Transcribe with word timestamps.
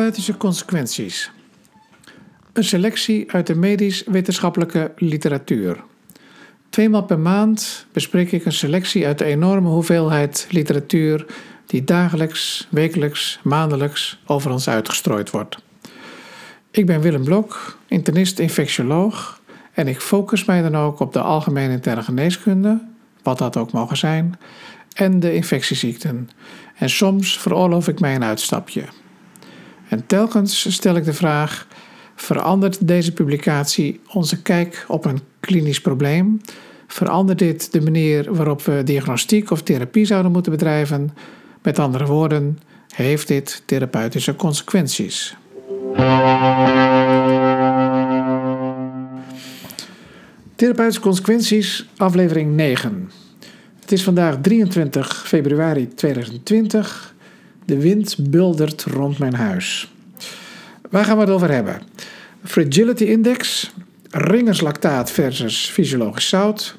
Therapeutische 0.00 0.36
consequenties. 0.36 1.30
Een 2.52 2.64
selectie 2.64 3.32
uit 3.32 3.46
de 3.46 3.54
medisch-wetenschappelijke 3.54 4.92
literatuur. 4.96 5.82
Tweemaal 6.70 7.02
per 7.02 7.18
maand 7.18 7.86
bespreek 7.92 8.32
ik 8.32 8.44
een 8.44 8.52
selectie 8.52 9.06
uit 9.06 9.18
de 9.18 9.24
enorme 9.24 9.68
hoeveelheid 9.68 10.46
literatuur 10.50 11.26
die 11.66 11.84
dagelijks, 11.84 12.66
wekelijks, 12.70 13.40
maandelijks 13.42 14.18
over 14.26 14.50
ons 14.50 14.68
uitgestrooid 14.68 15.30
wordt. 15.30 15.56
Ik 16.70 16.86
ben 16.86 17.00
Willem 17.00 17.24
Blok, 17.24 17.78
internist-infectioloog 17.86 19.40
en 19.72 19.88
ik 19.88 20.00
focus 20.00 20.44
mij 20.44 20.62
dan 20.62 20.76
ook 20.76 21.00
op 21.00 21.12
de 21.12 21.20
algemene 21.20 21.72
interne 21.72 22.02
geneeskunde, 22.02 22.82
wat 23.22 23.38
dat 23.38 23.56
ook 23.56 23.72
mogen 23.72 23.96
zijn, 23.96 24.38
en 24.94 25.20
de 25.20 25.34
infectieziekten. 25.34 26.30
En 26.74 26.90
soms 26.90 27.38
veroorloof 27.38 27.88
ik 27.88 28.00
mij 28.00 28.14
een 28.14 28.24
uitstapje. 28.24 28.84
En 29.90 30.06
telkens 30.06 30.72
stel 30.74 30.96
ik 30.96 31.04
de 31.04 31.12
vraag: 31.12 31.66
verandert 32.14 32.88
deze 32.88 33.12
publicatie 33.12 34.00
onze 34.12 34.42
kijk 34.42 34.84
op 34.88 35.04
een 35.04 35.20
klinisch 35.40 35.80
probleem? 35.80 36.40
Verandert 36.86 37.38
dit 37.38 37.72
de 37.72 37.80
manier 37.80 38.34
waarop 38.34 38.62
we 38.62 38.82
diagnostiek 38.84 39.50
of 39.50 39.62
therapie 39.62 40.04
zouden 40.04 40.32
moeten 40.32 40.52
bedrijven? 40.52 41.10
Met 41.62 41.78
andere 41.78 42.06
woorden, 42.06 42.58
heeft 42.94 43.28
dit 43.28 43.62
therapeutische 43.66 44.36
consequenties? 44.36 45.36
Therapeutische 50.54 51.00
consequenties, 51.00 51.88
aflevering 51.96 52.54
9. 52.54 53.10
Het 53.80 53.92
is 53.92 54.02
vandaag 54.02 54.36
23 54.40 55.22
februari 55.26 55.88
2020. 55.94 57.14
De 57.64 57.78
wind 57.78 58.30
buldert 58.30 58.84
rond 58.84 59.18
mijn 59.18 59.34
huis. 59.34 59.92
Waar 60.90 61.04
gaan 61.04 61.16
we 61.16 61.22
het 61.22 61.32
over 61.32 61.50
hebben? 61.50 61.82
Fragility 62.44 63.04
Index, 63.04 63.70
ringerslactaat 64.10 65.10
versus 65.10 65.70
fysiologisch 65.70 66.28
zout, 66.28 66.78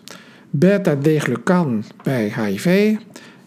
beta-deglucan 0.49 1.83
bij 2.03 2.33
HIV, 2.35 2.95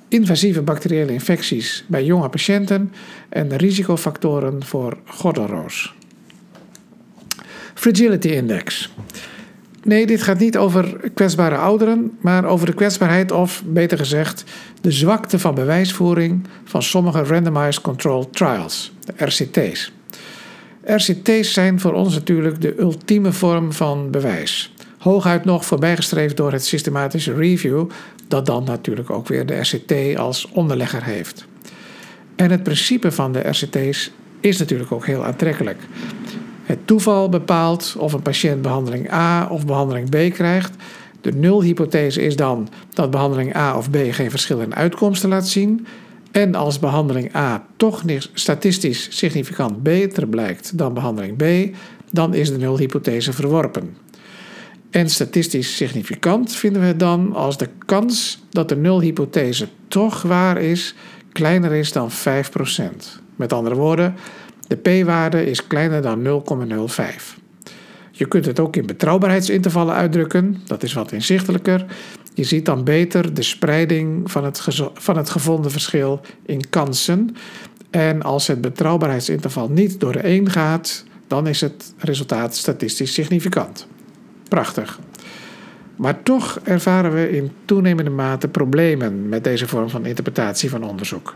invasieve 0.08 0.62
bacteriële 0.62 1.12
infecties 1.12 1.84
bij 1.86 2.04
jonge 2.04 2.28
patiënten 2.28 2.92
en 3.28 3.56
risicofactoren 3.56 4.64
voor 4.64 4.98
gordelroos. 5.04 5.94
Fragility 7.74 8.28
Index. 8.28 8.91
Nee, 9.84 10.06
dit 10.06 10.22
gaat 10.22 10.38
niet 10.38 10.56
over 10.56 11.10
kwetsbare 11.14 11.56
ouderen, 11.56 12.18
maar 12.20 12.44
over 12.44 12.66
de 12.66 12.74
kwetsbaarheid 12.74 13.32
of, 13.32 13.62
beter 13.66 13.98
gezegd, 13.98 14.44
de 14.80 14.91
zwakte 14.91 15.38
van 15.38 15.54
bewijsvoering 15.54 16.46
van 16.64 16.82
sommige 16.82 17.22
randomized 17.22 17.80
controlled 17.80 18.32
trials, 18.32 18.92
de 19.00 19.24
RCT's. 19.24 19.92
RCT's 20.84 21.52
zijn 21.52 21.80
voor 21.80 21.92
ons 21.92 22.14
natuurlijk 22.14 22.60
de 22.60 22.80
ultieme 22.80 23.32
vorm 23.32 23.72
van 23.72 24.10
bewijs. 24.10 24.74
Hooguit 24.98 25.44
nog 25.44 25.64
voorbijgestreefd 25.64 26.36
door 26.36 26.52
het 26.52 26.64
systematische 26.64 27.34
review, 27.34 27.91
dat 28.28 28.46
dan 28.46 28.64
natuurlijk 28.64 29.10
ook 29.10 29.28
weer 29.28 29.46
de 29.46 29.60
RCT 29.60 30.19
als 30.19 30.48
onderlegger 30.48 31.04
heeft. 31.04 31.46
En 32.36 32.50
het 32.50 32.62
principe 32.62 33.12
van 33.12 33.32
de 33.32 33.48
RCT's 33.48 34.10
is 34.41 34.58
natuurlijk 34.58 34.92
ook 34.92 35.06
heel 35.06 35.24
aantrekkelijk. 35.24 35.78
Het 36.64 36.86
toeval 36.86 37.28
bepaalt 37.28 37.94
of 37.98 38.12
een 38.12 38.22
patiënt 38.22 38.62
behandeling 38.62 39.12
A 39.12 39.46
of 39.46 39.66
behandeling 39.66 40.08
B 40.08 40.34
krijgt. 40.34 40.72
De 41.20 41.32
nulhypothese 41.32 42.22
is 42.22 42.36
dan 42.36 42.69
dat 42.94 43.10
behandeling 43.10 43.56
A 43.56 43.76
of 43.76 43.91
B 43.91 43.97
geen 44.10 44.30
verschil 44.30 44.60
in 44.60 44.74
uitkomsten 44.74 45.28
laat 45.28 45.48
zien. 45.48 45.86
En 46.30 46.54
als 46.54 46.78
behandeling 46.78 47.36
A 47.36 47.66
toch 47.76 48.03
statistisch 48.32 49.19
significant 49.19 49.82
beter 49.82 50.26
blijkt 50.26 50.78
dan 50.78 50.94
behandeling 50.94 51.36
B, 51.36 51.76
dan 52.10 52.34
is 52.34 52.48
de 52.48 52.58
nulhypothese 52.58 53.32
verworpen. 53.32 53.97
En 54.91 55.10
statistisch 55.10 55.76
significant 55.76 56.54
vinden 56.54 56.80
we 56.80 56.86
het 56.86 56.98
dan 56.98 57.34
als 57.34 57.56
de 57.56 57.69
kans 57.86 58.42
dat 58.50 58.69
de 58.69 58.76
nulhypothese 58.76 59.69
toch 59.88 60.22
waar 60.22 60.60
is 60.60 60.94
kleiner 61.32 61.72
is 61.72 61.92
dan 61.92 62.10
5%. 62.10 62.14
Met 63.36 63.53
andere 63.53 63.74
woorden, 63.74 64.14
de 64.66 64.76
p-waarde 64.76 65.47
is 65.47 65.66
kleiner 65.66 66.02
dan 66.02 66.22
0,05. 66.22 67.42
Je 68.10 68.28
kunt 68.28 68.47
het 68.47 68.60
ook 68.60 68.76
in 68.76 68.86
betrouwbaarheidsintervallen 68.86 69.94
uitdrukken, 69.94 70.56
dat 70.66 70.82
is 70.82 70.92
wat 70.92 71.12
inzichtelijker. 71.12 71.84
Je 72.34 72.44
ziet 72.44 72.66
dan 72.66 72.84
beter 72.84 73.34
de 73.34 73.42
spreiding 73.42 74.30
van 74.30 74.44
het, 74.44 74.64
van 74.94 75.16
het 75.16 75.30
gevonden 75.30 75.70
verschil 75.70 76.20
in 76.47 76.70
kansen. 76.70 77.36
En 77.91 78.22
als 78.22 78.47
het 78.47 78.60
betrouwbaarheidsinterval 78.60 79.69
niet 79.69 80.00
door 80.00 80.12
de 80.12 80.19
1 80.19 80.50
gaat, 80.50 81.04
dan 81.26 81.47
is 81.47 81.60
het 81.60 81.94
resultaat 81.98 82.56
statistisch 82.56 83.12
significant. 83.12 83.86
Prachtig. 84.48 84.98
Maar 85.97 86.22
toch 86.22 86.60
ervaren 86.64 87.14
we 87.14 87.30
in 87.30 87.50
toenemende 87.64 88.10
mate 88.10 88.48
problemen 88.48 89.28
met 89.28 89.44
deze 89.44 89.69
vorm 89.69 89.88
van 89.88 90.06
interpretatie 90.06 90.70
van 90.70 90.84
onderzoek. 90.84 91.34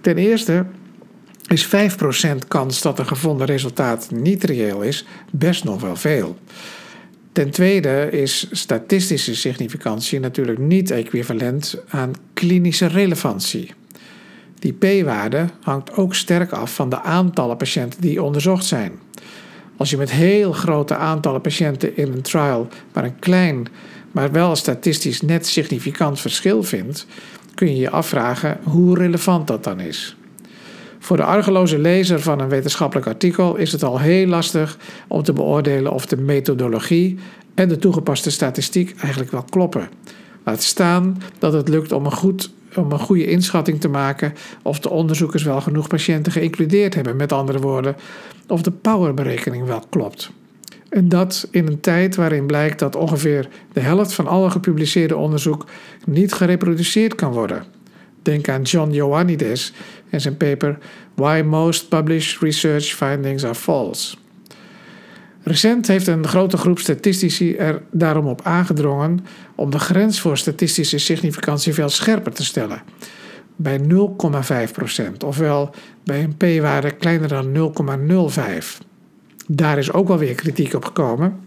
Ten 0.00 0.16
eerste 0.16 0.66
is 1.48 1.66
5% 1.66 1.70
kans 2.48 2.82
dat 2.82 2.98
een 2.98 3.06
gevonden 3.06 3.46
resultaat 3.46 4.10
niet 4.10 4.44
reëel 4.44 4.82
is 4.82 5.04
best 5.30 5.64
nog 5.64 5.80
wel 5.80 5.96
veel. 5.96 6.36
Ten 7.32 7.50
tweede 7.50 8.08
is 8.10 8.48
statistische 8.50 9.34
significantie 9.34 10.20
natuurlijk 10.20 10.58
niet 10.58 10.90
equivalent 10.90 11.76
aan 11.88 12.12
klinische 12.34 12.86
relevantie. 12.86 13.74
Die 14.58 14.72
p-waarde 14.72 15.46
hangt 15.60 15.92
ook 15.92 16.14
sterk 16.14 16.52
af 16.52 16.74
van 16.74 16.88
de 16.88 17.02
aantallen 17.02 17.56
patiënten 17.56 18.00
die 18.00 18.22
onderzocht 18.22 18.64
zijn. 18.64 18.92
Als 19.76 19.90
je 19.90 19.96
met 19.96 20.10
heel 20.10 20.52
grote 20.52 20.96
aantallen 20.96 21.40
patiënten 21.40 21.96
in 21.96 22.12
een 22.12 22.22
trial 22.22 22.68
maar 22.92 23.04
een 23.04 23.18
klein, 23.18 23.66
maar 24.12 24.32
wel 24.32 24.56
statistisch 24.56 25.20
net 25.20 25.46
significant 25.46 26.20
verschil 26.20 26.62
vindt, 26.62 27.06
kun 27.54 27.68
je 27.68 27.80
je 27.80 27.90
afvragen 27.90 28.58
hoe 28.62 28.98
relevant 28.98 29.46
dat 29.46 29.64
dan 29.64 29.80
is. 29.80 30.17
Voor 30.98 31.16
de 31.16 31.24
argeloze 31.24 31.78
lezer 31.78 32.20
van 32.20 32.40
een 32.40 32.48
wetenschappelijk 32.48 33.06
artikel 33.06 33.56
is 33.56 33.72
het 33.72 33.82
al 33.82 33.98
heel 33.98 34.26
lastig 34.26 34.78
om 35.08 35.22
te 35.22 35.32
beoordelen 35.32 35.92
of 35.92 36.06
de 36.06 36.16
methodologie 36.16 37.18
en 37.54 37.68
de 37.68 37.78
toegepaste 37.78 38.30
statistiek 38.30 38.94
eigenlijk 39.00 39.30
wel 39.30 39.44
kloppen. 39.50 39.88
Laat 40.44 40.62
staan 40.62 41.22
dat 41.38 41.52
het 41.52 41.68
lukt 41.68 41.92
om 41.92 42.04
een, 42.04 42.12
goed, 42.12 42.50
om 42.74 42.92
een 42.92 42.98
goede 42.98 43.26
inschatting 43.26 43.80
te 43.80 43.88
maken 43.88 44.34
of 44.62 44.80
de 44.80 44.90
onderzoekers 44.90 45.42
wel 45.42 45.60
genoeg 45.60 45.88
patiënten 45.88 46.32
geïncludeerd 46.32 46.94
hebben. 46.94 47.16
Met 47.16 47.32
andere 47.32 47.58
woorden, 47.58 47.96
of 48.48 48.62
de 48.62 48.70
powerberekening 48.70 49.66
wel 49.66 49.82
klopt. 49.88 50.30
En 50.88 51.08
dat 51.08 51.48
in 51.50 51.66
een 51.66 51.80
tijd 51.80 52.16
waarin 52.16 52.46
blijkt 52.46 52.78
dat 52.78 52.96
ongeveer 52.96 53.48
de 53.72 53.80
helft 53.80 54.12
van 54.12 54.26
alle 54.26 54.50
gepubliceerde 54.50 55.16
onderzoek 55.16 55.66
niet 56.06 56.32
gereproduceerd 56.32 57.14
kan 57.14 57.32
worden. 57.32 57.64
Denk 58.22 58.48
aan 58.48 58.62
John 58.62 58.90
Ioannidis 58.90 59.72
en 60.10 60.20
zijn 60.20 60.36
paper 60.36 60.78
Why 61.14 61.42
Most 61.44 61.88
Published 61.88 62.40
Research 62.40 62.84
Findings 62.84 63.44
Are 63.44 63.54
False. 63.54 64.16
Recent 65.42 65.86
heeft 65.86 66.06
een 66.06 66.26
grote 66.26 66.56
groep 66.56 66.78
statistici 66.78 67.54
er 67.54 67.82
daarom 67.90 68.26
op 68.26 68.40
aangedrongen 68.42 69.24
om 69.54 69.70
de 69.70 69.78
grens 69.78 70.20
voor 70.20 70.38
statistische 70.38 70.98
significantie 70.98 71.74
veel 71.74 71.88
scherper 71.88 72.32
te 72.32 72.44
stellen. 72.44 72.82
Bij 73.56 73.80
0,5%, 73.80 73.84
ofwel 75.24 75.70
bij 76.04 76.22
een 76.22 76.36
p-waarde 76.36 76.90
kleiner 76.90 77.28
dan 77.28 77.72
0,05. 78.30 78.86
Daar 79.46 79.78
is 79.78 79.92
ook 79.92 80.08
wel 80.08 80.18
weer 80.18 80.34
kritiek 80.34 80.74
op 80.74 80.84
gekomen, 80.84 81.40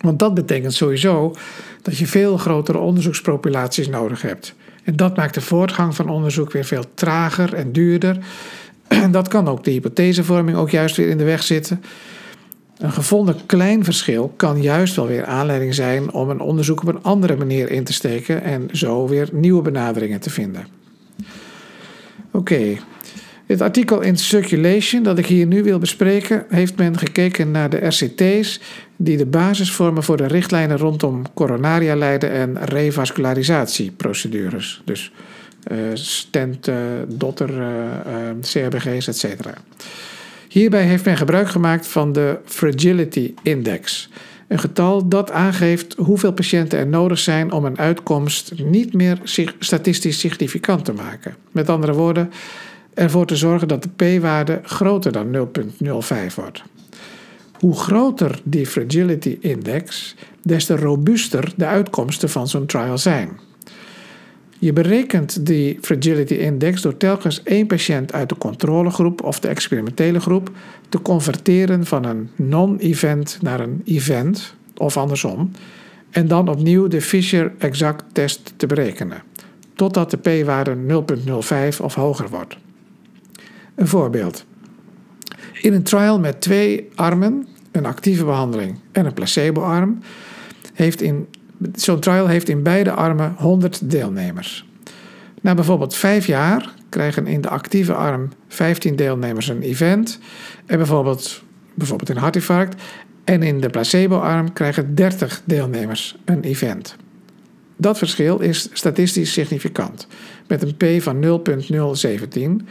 want 0.00 0.18
dat 0.18 0.34
betekent 0.34 0.74
sowieso 0.74 1.34
dat 1.82 1.98
je 1.98 2.06
veel 2.06 2.36
grotere 2.36 2.78
onderzoekspopulaties 2.78 3.88
nodig 3.88 4.22
hebt. 4.22 4.54
En 4.84 4.96
dat 4.96 5.16
maakt 5.16 5.34
de 5.34 5.40
voortgang 5.40 5.94
van 5.94 6.08
onderzoek 6.08 6.52
weer 6.52 6.64
veel 6.64 6.84
trager 6.94 7.54
en 7.54 7.72
duurder. 7.72 8.18
En 8.88 9.10
dat 9.10 9.28
kan 9.28 9.48
ook 9.48 9.64
de 9.64 9.70
hypothesevorming 9.70 10.56
ook 10.56 10.70
juist 10.70 10.96
weer 10.96 11.08
in 11.08 11.18
de 11.18 11.24
weg 11.24 11.42
zitten. 11.42 11.82
Een 12.78 12.92
gevonden 12.92 13.46
klein 13.46 13.84
verschil 13.84 14.32
kan 14.36 14.62
juist 14.62 14.96
wel 14.96 15.06
weer 15.06 15.24
aanleiding 15.24 15.74
zijn 15.74 16.12
om 16.12 16.30
een 16.30 16.40
onderzoek 16.40 16.80
op 16.80 16.88
een 16.88 17.02
andere 17.02 17.36
manier 17.36 17.70
in 17.70 17.84
te 17.84 17.92
steken 17.92 18.42
en 18.42 18.68
zo 18.72 19.08
weer 19.08 19.28
nieuwe 19.32 19.62
benaderingen 19.62 20.20
te 20.20 20.30
vinden. 20.30 20.66
Oké, 22.30 22.76
dit 23.46 23.60
artikel 23.60 24.00
in 24.00 24.16
Circulation 24.16 25.02
dat 25.02 25.18
ik 25.18 25.26
hier 25.26 25.46
nu 25.46 25.62
wil 25.62 25.78
bespreken, 25.78 26.44
heeft 26.48 26.76
men 26.76 26.98
gekeken 26.98 27.50
naar 27.50 27.70
de 27.70 27.86
RCT's 27.86 28.60
die 29.04 29.16
de 29.16 29.26
basis 29.26 29.72
vormen 29.72 30.02
voor 30.02 30.16
de 30.16 30.26
richtlijnen 30.26 30.78
rondom 30.78 31.22
coronaria-lijden 31.34 32.30
en 32.30 32.64
revascularisatieprocedures. 32.64 34.82
Dus 34.84 35.12
uh, 35.72 35.78
stent, 35.92 36.68
uh, 36.68 36.76
dotter, 37.08 37.60
uh, 37.60 37.66
CRBG's, 38.40 39.08
etc. 39.08 39.24
Hierbij 40.48 40.84
heeft 40.84 41.04
men 41.04 41.16
gebruik 41.16 41.48
gemaakt 41.48 41.86
van 41.86 42.12
de 42.12 42.38
Fragility 42.44 43.34
Index. 43.42 44.08
Een 44.48 44.58
getal 44.58 45.08
dat 45.08 45.30
aangeeft 45.30 45.94
hoeveel 45.94 46.32
patiënten 46.32 46.78
er 46.78 46.86
nodig 46.86 47.18
zijn 47.18 47.52
om 47.52 47.64
een 47.64 47.78
uitkomst 47.78 48.52
niet 48.64 48.92
meer 48.92 49.18
statistisch 49.58 50.18
significant 50.18 50.84
te 50.84 50.92
maken. 50.92 51.34
Met 51.50 51.68
andere 51.68 51.92
woorden, 51.92 52.30
ervoor 52.94 53.26
te 53.26 53.36
zorgen 53.36 53.68
dat 53.68 53.82
de 53.82 54.18
p-waarde 54.18 54.60
groter 54.62 55.12
dan 55.12 55.32
0,05 55.32 55.38
wordt. 56.34 56.62
Hoe 57.62 57.74
groter 57.74 58.40
die 58.44 58.66
fragility 58.66 59.38
index, 59.40 60.14
des 60.42 60.64
te 60.64 60.76
robuuster 60.76 61.52
de 61.56 61.66
uitkomsten 61.66 62.30
van 62.30 62.48
zo'n 62.48 62.66
trial 62.66 62.98
zijn. 62.98 63.38
Je 64.58 64.72
berekent 64.72 65.46
die 65.46 65.78
fragility 65.80 66.34
index 66.34 66.82
door 66.82 66.96
telkens 66.96 67.42
één 67.42 67.66
patiënt 67.66 68.12
uit 68.12 68.28
de 68.28 68.38
controlegroep 68.38 69.22
of 69.22 69.40
de 69.40 69.48
experimentele 69.48 70.20
groep 70.20 70.50
te 70.88 71.02
converteren 71.02 71.86
van 71.86 72.04
een 72.04 72.30
non-event 72.36 73.38
naar 73.42 73.60
een 73.60 73.82
event 73.84 74.54
of 74.76 74.96
andersom 74.96 75.50
en 76.10 76.28
dan 76.28 76.48
opnieuw 76.48 76.88
de 76.88 77.02
Fisher 77.02 77.52
exact 77.58 78.04
test 78.12 78.52
te 78.56 78.66
berekenen 78.66 79.22
totdat 79.74 80.10
de 80.10 80.16
p-waarde 80.16 80.76
0,05 81.72 81.80
of 81.82 81.94
hoger 81.94 82.28
wordt. 82.28 82.56
Een 83.74 83.88
voorbeeld. 83.88 84.44
In 85.60 85.72
een 85.72 85.82
trial 85.82 86.18
met 86.18 86.40
twee 86.40 86.88
armen, 86.94 87.46
een 87.72 87.86
actieve 87.86 88.24
behandeling 88.24 88.78
en 88.92 89.06
een 89.06 89.14
placebo-arm, 89.14 89.98
heeft 90.74 91.00
in 91.00 91.26
zo'n 91.74 92.00
trial 92.00 92.26
heeft 92.26 92.48
in 92.48 92.62
beide 92.62 92.92
armen 92.92 93.34
100 93.36 93.90
deelnemers. 93.90 94.66
Na 95.40 95.54
bijvoorbeeld 95.54 95.94
5 95.94 96.26
jaar 96.26 96.74
krijgen 96.88 97.26
in 97.26 97.40
de 97.40 97.48
actieve 97.48 97.94
arm 97.94 98.28
15 98.48 98.96
deelnemers 98.96 99.48
een 99.48 99.62
event 99.62 100.18
en 100.66 100.76
bijvoorbeeld, 100.76 101.42
bijvoorbeeld 101.74 102.08
een 102.08 102.16
hartinfarct 102.16 102.82
en 103.24 103.42
in 103.42 103.60
de 103.60 103.70
placebo-arm 103.70 104.52
krijgen 104.52 104.94
30 104.94 105.42
deelnemers 105.44 106.16
een 106.24 106.42
event. 106.42 106.96
Dat 107.76 107.98
verschil 107.98 108.38
is 108.38 108.68
statistisch 108.72 109.32
significant, 109.32 110.06
met 110.46 110.62
een 110.62 110.76
p 110.76 111.02
van 111.02 111.18
0,017, 111.18 112.68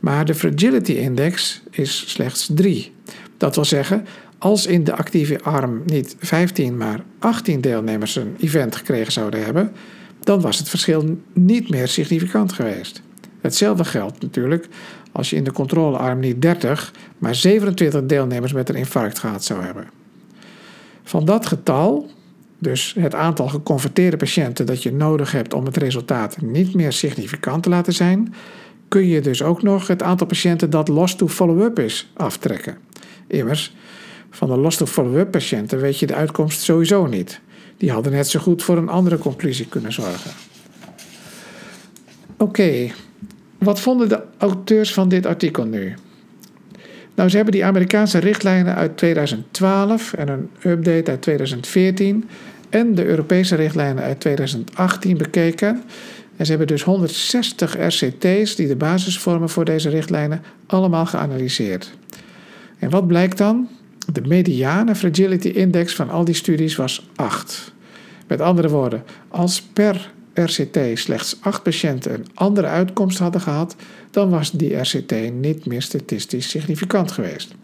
maar 0.00 0.24
de 0.24 0.34
fragility 0.34 0.92
index 0.92 1.62
is 1.70 2.10
slechts 2.10 2.50
3. 2.54 2.92
Dat 3.36 3.54
wil 3.54 3.64
zeggen, 3.64 4.06
als 4.44 4.66
in 4.66 4.84
de 4.84 4.96
actieve 4.96 5.40
arm 5.42 5.82
niet 5.86 6.16
15, 6.18 6.76
maar 6.76 7.00
18 7.18 7.60
deelnemers 7.60 8.16
een 8.16 8.36
event 8.40 8.76
gekregen 8.76 9.12
zouden 9.12 9.44
hebben, 9.44 9.72
dan 10.20 10.40
was 10.40 10.58
het 10.58 10.68
verschil 10.68 11.18
niet 11.32 11.70
meer 11.70 11.88
significant 11.88 12.52
geweest. 12.52 13.02
Hetzelfde 13.40 13.84
geldt 13.84 14.22
natuurlijk 14.22 14.68
als 15.12 15.30
je 15.30 15.36
in 15.36 15.44
de 15.44 15.52
controlearm 15.52 16.18
niet 16.20 16.42
30, 16.42 16.92
maar 17.18 17.34
27 17.34 18.06
deelnemers 18.06 18.52
met 18.52 18.68
een 18.68 18.74
infarct 18.74 19.18
gehad 19.18 19.44
zou 19.44 19.62
hebben. 19.62 19.86
Van 21.02 21.24
dat 21.24 21.46
getal, 21.46 22.10
dus 22.58 22.94
het 22.98 23.14
aantal 23.14 23.48
geconverteerde 23.48 24.16
patiënten 24.16 24.66
dat 24.66 24.82
je 24.82 24.92
nodig 24.92 25.32
hebt 25.32 25.54
om 25.54 25.64
het 25.64 25.76
resultaat 25.76 26.40
niet 26.40 26.74
meer 26.74 26.92
significant 26.92 27.62
te 27.62 27.68
laten 27.68 27.92
zijn, 27.92 28.34
kun 28.88 29.06
je 29.06 29.20
dus 29.20 29.42
ook 29.42 29.62
nog 29.62 29.86
het 29.86 30.02
aantal 30.02 30.26
patiënten 30.26 30.70
dat 30.70 30.88
lost 30.88 31.18
to 31.18 31.28
follow-up 31.28 31.78
is 31.78 32.12
aftrekken. 32.14 32.76
Immers, 33.26 33.74
van 34.34 34.48
de 34.48 34.56
lost 34.56 34.78
to 34.78 34.86
follow-up 34.86 35.30
patiënten 35.30 35.80
weet 35.80 35.98
je 35.98 36.06
de 36.06 36.14
uitkomst 36.14 36.60
sowieso 36.60 37.06
niet. 37.06 37.40
Die 37.76 37.90
hadden 37.90 38.12
net 38.12 38.28
zo 38.28 38.40
goed 38.40 38.62
voor 38.62 38.76
een 38.76 38.88
andere 38.88 39.18
conclusie 39.18 39.66
kunnen 39.66 39.92
zorgen. 39.92 40.30
Oké, 42.36 42.90
wat 43.58 43.80
vonden 43.80 44.08
de 44.08 44.20
auteurs 44.38 44.92
van 44.92 45.08
dit 45.08 45.26
artikel 45.26 45.64
nu? 45.64 45.94
Nou, 47.14 47.28
ze 47.28 47.36
hebben 47.36 47.54
die 47.54 47.64
Amerikaanse 47.64 48.18
richtlijnen 48.18 48.74
uit 48.74 48.96
2012 48.96 50.12
en 50.12 50.28
een 50.28 50.50
update 50.62 51.10
uit 51.10 51.22
2014 51.22 52.28
en 52.70 52.94
de 52.94 53.04
Europese 53.04 53.54
richtlijnen 53.54 54.02
uit 54.02 54.20
2018 54.20 55.16
bekeken. 55.16 55.82
En 56.36 56.44
ze 56.44 56.50
hebben 56.50 56.68
dus 56.68 56.82
160 56.82 57.76
RCT's 57.78 58.56
die 58.56 58.66
de 58.66 58.76
basis 58.76 59.18
vormen 59.18 59.48
voor 59.48 59.64
deze 59.64 59.88
richtlijnen 59.88 60.42
allemaal 60.66 61.06
geanalyseerd. 61.06 61.92
En 62.78 62.90
wat 62.90 63.06
blijkt 63.06 63.38
dan? 63.38 63.68
De 64.12 64.20
mediane 64.20 64.94
fragility 64.94 65.48
index 65.48 65.94
van 65.94 66.10
al 66.10 66.24
die 66.24 66.34
studies 66.34 66.76
was 66.76 67.08
8. 67.14 67.72
Met 68.26 68.40
andere 68.40 68.68
woorden, 68.68 69.02
als 69.28 69.62
per 69.62 70.12
RCT 70.34 70.78
slechts 70.94 71.36
8 71.40 71.62
patiënten 71.62 72.14
een 72.14 72.26
andere 72.34 72.66
uitkomst 72.66 73.18
hadden 73.18 73.40
gehad, 73.40 73.76
dan 74.10 74.30
was 74.30 74.50
die 74.50 74.76
RCT 74.76 75.32
niet 75.32 75.66
meer 75.66 75.82
statistisch 75.82 76.48
significant 76.48 77.12
geweest. 77.12 77.54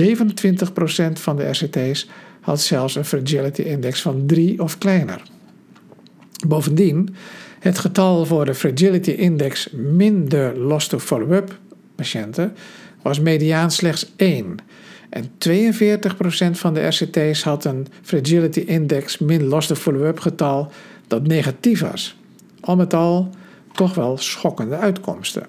27% 0.00 1.12
van 1.12 1.36
de 1.36 1.48
RCT's 1.48 2.08
had 2.40 2.60
zelfs 2.60 2.94
een 2.94 3.04
fragility 3.04 3.62
index 3.62 4.02
van 4.02 4.26
3 4.26 4.62
of 4.62 4.78
kleiner. 4.78 5.22
Bovendien, 6.46 7.14
het 7.58 7.78
getal 7.78 8.24
voor 8.26 8.44
de 8.44 8.54
fragility 8.54 9.10
index 9.10 9.68
min 9.72 10.28
de 10.28 10.52
loss 10.56 10.88
to 10.88 10.98
follow-up 10.98 11.58
patiënten 11.94 12.56
was 13.02 13.20
mediaan 13.20 13.70
slechts 13.70 14.12
1. 14.16 14.56
En 15.12 15.24
42% 15.24 15.28
van 16.50 16.74
de 16.74 16.86
RCT's 16.86 17.42
had 17.42 17.64
een 17.64 17.86
fragility 18.02 18.60
index 18.60 19.18
min 19.18 19.44
loss 19.44 19.66
to 19.66 19.74
follow-up 19.74 20.18
getal 20.18 20.72
dat 21.06 21.26
negatief 21.26 21.80
was. 21.80 22.16
Al 22.60 22.76
met 22.76 22.94
al 22.94 23.30
toch 23.72 23.94
wel 23.94 24.18
schokkende 24.18 24.76
uitkomsten. 24.76 25.46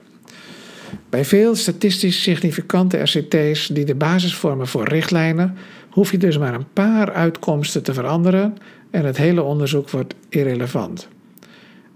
Bij 1.09 1.25
veel 1.25 1.55
statistisch 1.55 2.21
significante 2.21 2.97
RCT's 2.97 3.67
die 3.67 3.85
de 3.85 3.95
basis 3.95 4.35
vormen 4.35 4.67
voor 4.67 4.87
richtlijnen, 4.87 5.55
hoef 5.89 6.11
je 6.11 6.17
dus 6.17 6.37
maar 6.37 6.53
een 6.53 6.71
paar 6.73 7.13
uitkomsten 7.13 7.83
te 7.83 7.93
veranderen 7.93 8.57
en 8.91 9.05
het 9.05 9.17
hele 9.17 9.41
onderzoek 9.41 9.89
wordt 9.89 10.15
irrelevant. 10.29 11.07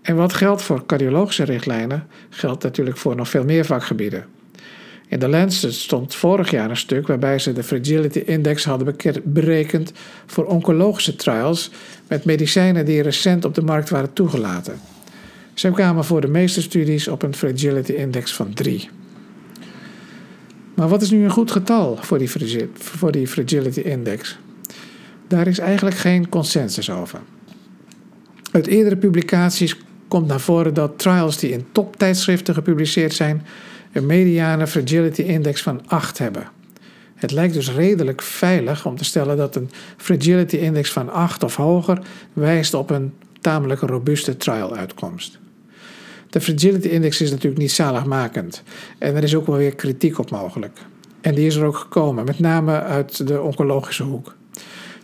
En 0.01 0.15
wat 0.15 0.33
geldt 0.33 0.61
voor 0.61 0.85
cardiologische 0.85 1.43
richtlijnen, 1.43 2.07
geldt 2.29 2.63
natuurlijk 2.63 2.97
voor 2.97 3.15
nog 3.15 3.29
veel 3.29 3.43
meer 3.43 3.65
vakgebieden. 3.65 4.36
In 5.07 5.19
de 5.19 5.27
Lancet 5.27 5.74
stond 5.74 6.15
vorig 6.15 6.51
jaar 6.51 6.69
een 6.69 6.77
stuk 6.77 7.07
waarbij 7.07 7.39
ze 7.39 7.54
de 7.54 7.63
Fragility 7.63 8.19
Index 8.19 8.65
hadden 8.65 8.95
berekend 9.24 9.92
voor 10.25 10.45
oncologische 10.45 11.15
trials 11.15 11.71
met 12.07 12.25
medicijnen 12.25 12.86
die 12.86 13.01
recent 13.01 13.45
op 13.45 13.56
de 13.56 13.62
markt 13.62 13.89
waren 13.89 14.13
toegelaten. 14.13 14.80
Ze 15.54 15.71
kwamen 15.71 16.06
voor 16.06 16.21
de 16.21 16.27
meeste 16.27 16.62
studies 16.62 17.07
op 17.07 17.24
een 17.24 17.36
Fragility 17.36 17.92
Index 17.92 18.33
van 18.33 18.54
3. 18.54 18.89
Maar 20.73 20.87
wat 20.87 21.02
is 21.02 21.11
nu 21.11 21.23
een 21.23 21.31
goed 21.31 21.52
getal 21.52 21.97
voor 22.02 22.18
die, 22.18 22.30
voor 22.73 23.11
die 23.11 23.28
Fragility 23.28 23.80
Index? 23.80 24.37
Daar 25.28 25.47
is 25.47 25.59
eigenlijk 25.59 25.95
geen 25.95 26.30
consensus 26.30 26.90
over. 26.90 27.19
Uit 28.52 28.68
eerdere 28.68 28.97
publicaties 28.97 29.78
komt 30.07 30.28
naar 30.28 30.40
voren 30.40 30.73
dat 30.73 30.99
trials 30.99 31.37
die 31.37 31.52
in 31.52 31.66
toptijdschriften 31.71 32.54
gepubliceerd 32.54 33.14
zijn 33.14 33.45
een 33.91 34.06
mediane 34.06 34.67
fragility 34.67 35.21
index 35.21 35.61
van 35.61 35.81
8 35.87 36.17
hebben. 36.17 36.47
Het 37.15 37.31
lijkt 37.31 37.53
dus 37.53 37.71
redelijk 37.71 38.21
veilig 38.21 38.85
om 38.85 38.97
te 38.97 39.03
stellen 39.03 39.37
dat 39.37 39.56
een 39.56 39.69
fragility 39.97 40.56
index 40.56 40.91
van 40.91 41.09
8 41.09 41.44
of 41.44 41.56
hoger 41.56 41.99
wijst 42.33 42.73
op 42.73 42.89
een 42.89 43.13
tamelijk 43.41 43.81
robuuste 43.81 44.37
trial-uitkomst. 44.37 45.39
De 46.29 46.41
fragility 46.41 46.87
index 46.87 47.21
is 47.21 47.29
natuurlijk 47.29 47.61
niet 47.61 47.71
zaligmakend 47.71 48.63
en 48.97 49.15
er 49.15 49.23
is 49.23 49.35
ook 49.35 49.47
wel 49.47 49.57
weer 49.57 49.75
kritiek 49.75 50.19
op 50.19 50.31
mogelijk. 50.31 50.79
En 51.21 51.35
die 51.35 51.45
is 51.45 51.56
er 51.56 51.65
ook 51.65 51.77
gekomen, 51.77 52.25
met 52.25 52.39
name 52.39 52.81
uit 52.81 53.27
de 53.27 53.41
oncologische 53.41 54.03
hoek. 54.03 54.35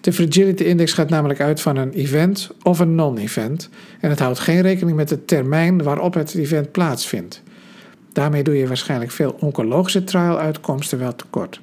De 0.01 0.13
fragility 0.13 0.63
index 0.63 0.93
gaat 0.93 1.09
namelijk 1.09 1.41
uit 1.41 1.61
van 1.61 1.75
een 1.75 1.91
event 1.91 2.51
of 2.63 2.79
een 2.79 2.95
non-event 2.95 3.69
en 3.99 4.09
het 4.09 4.19
houdt 4.19 4.39
geen 4.39 4.61
rekening 4.61 4.97
met 4.97 5.09
de 5.09 5.25
termijn 5.25 5.83
waarop 5.83 6.13
het 6.13 6.35
event 6.35 6.71
plaatsvindt. 6.71 7.42
Daarmee 8.13 8.43
doe 8.43 8.58
je 8.58 8.67
waarschijnlijk 8.67 9.12
veel 9.12 9.36
oncologische 9.39 10.03
trial-uitkomsten 10.03 11.00
wel 11.00 11.15
tekort. 11.15 11.62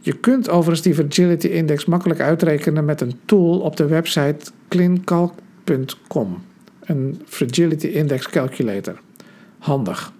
Je 0.00 0.12
kunt 0.12 0.48
overigens 0.48 0.82
die 0.82 0.94
Fragility 0.94 1.46
Index 1.46 1.84
makkelijk 1.84 2.20
uitrekenen 2.20 2.84
met 2.84 3.00
een 3.00 3.18
tool 3.24 3.60
op 3.60 3.76
de 3.76 3.86
website 3.86 4.50
clincalc.com, 4.68 6.42
een 6.80 7.22
Fragility 7.26 7.86
Index 7.86 8.28
Calculator. 8.28 9.00
Handig. 9.58 10.12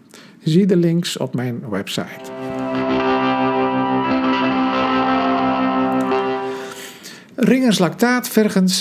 Zie 0.42 0.66
de 0.66 0.76
links 0.76 1.16
op 1.16 1.34
mijn 1.34 1.68
website. 1.70 2.30
Ringerslactaat 7.34 8.28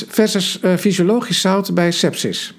versus 0.08 0.60
uh, 0.62 0.75
fysiologisch 0.75 1.41
zout 1.41 1.74
bij 1.74 1.91
sepsis. 1.91 2.58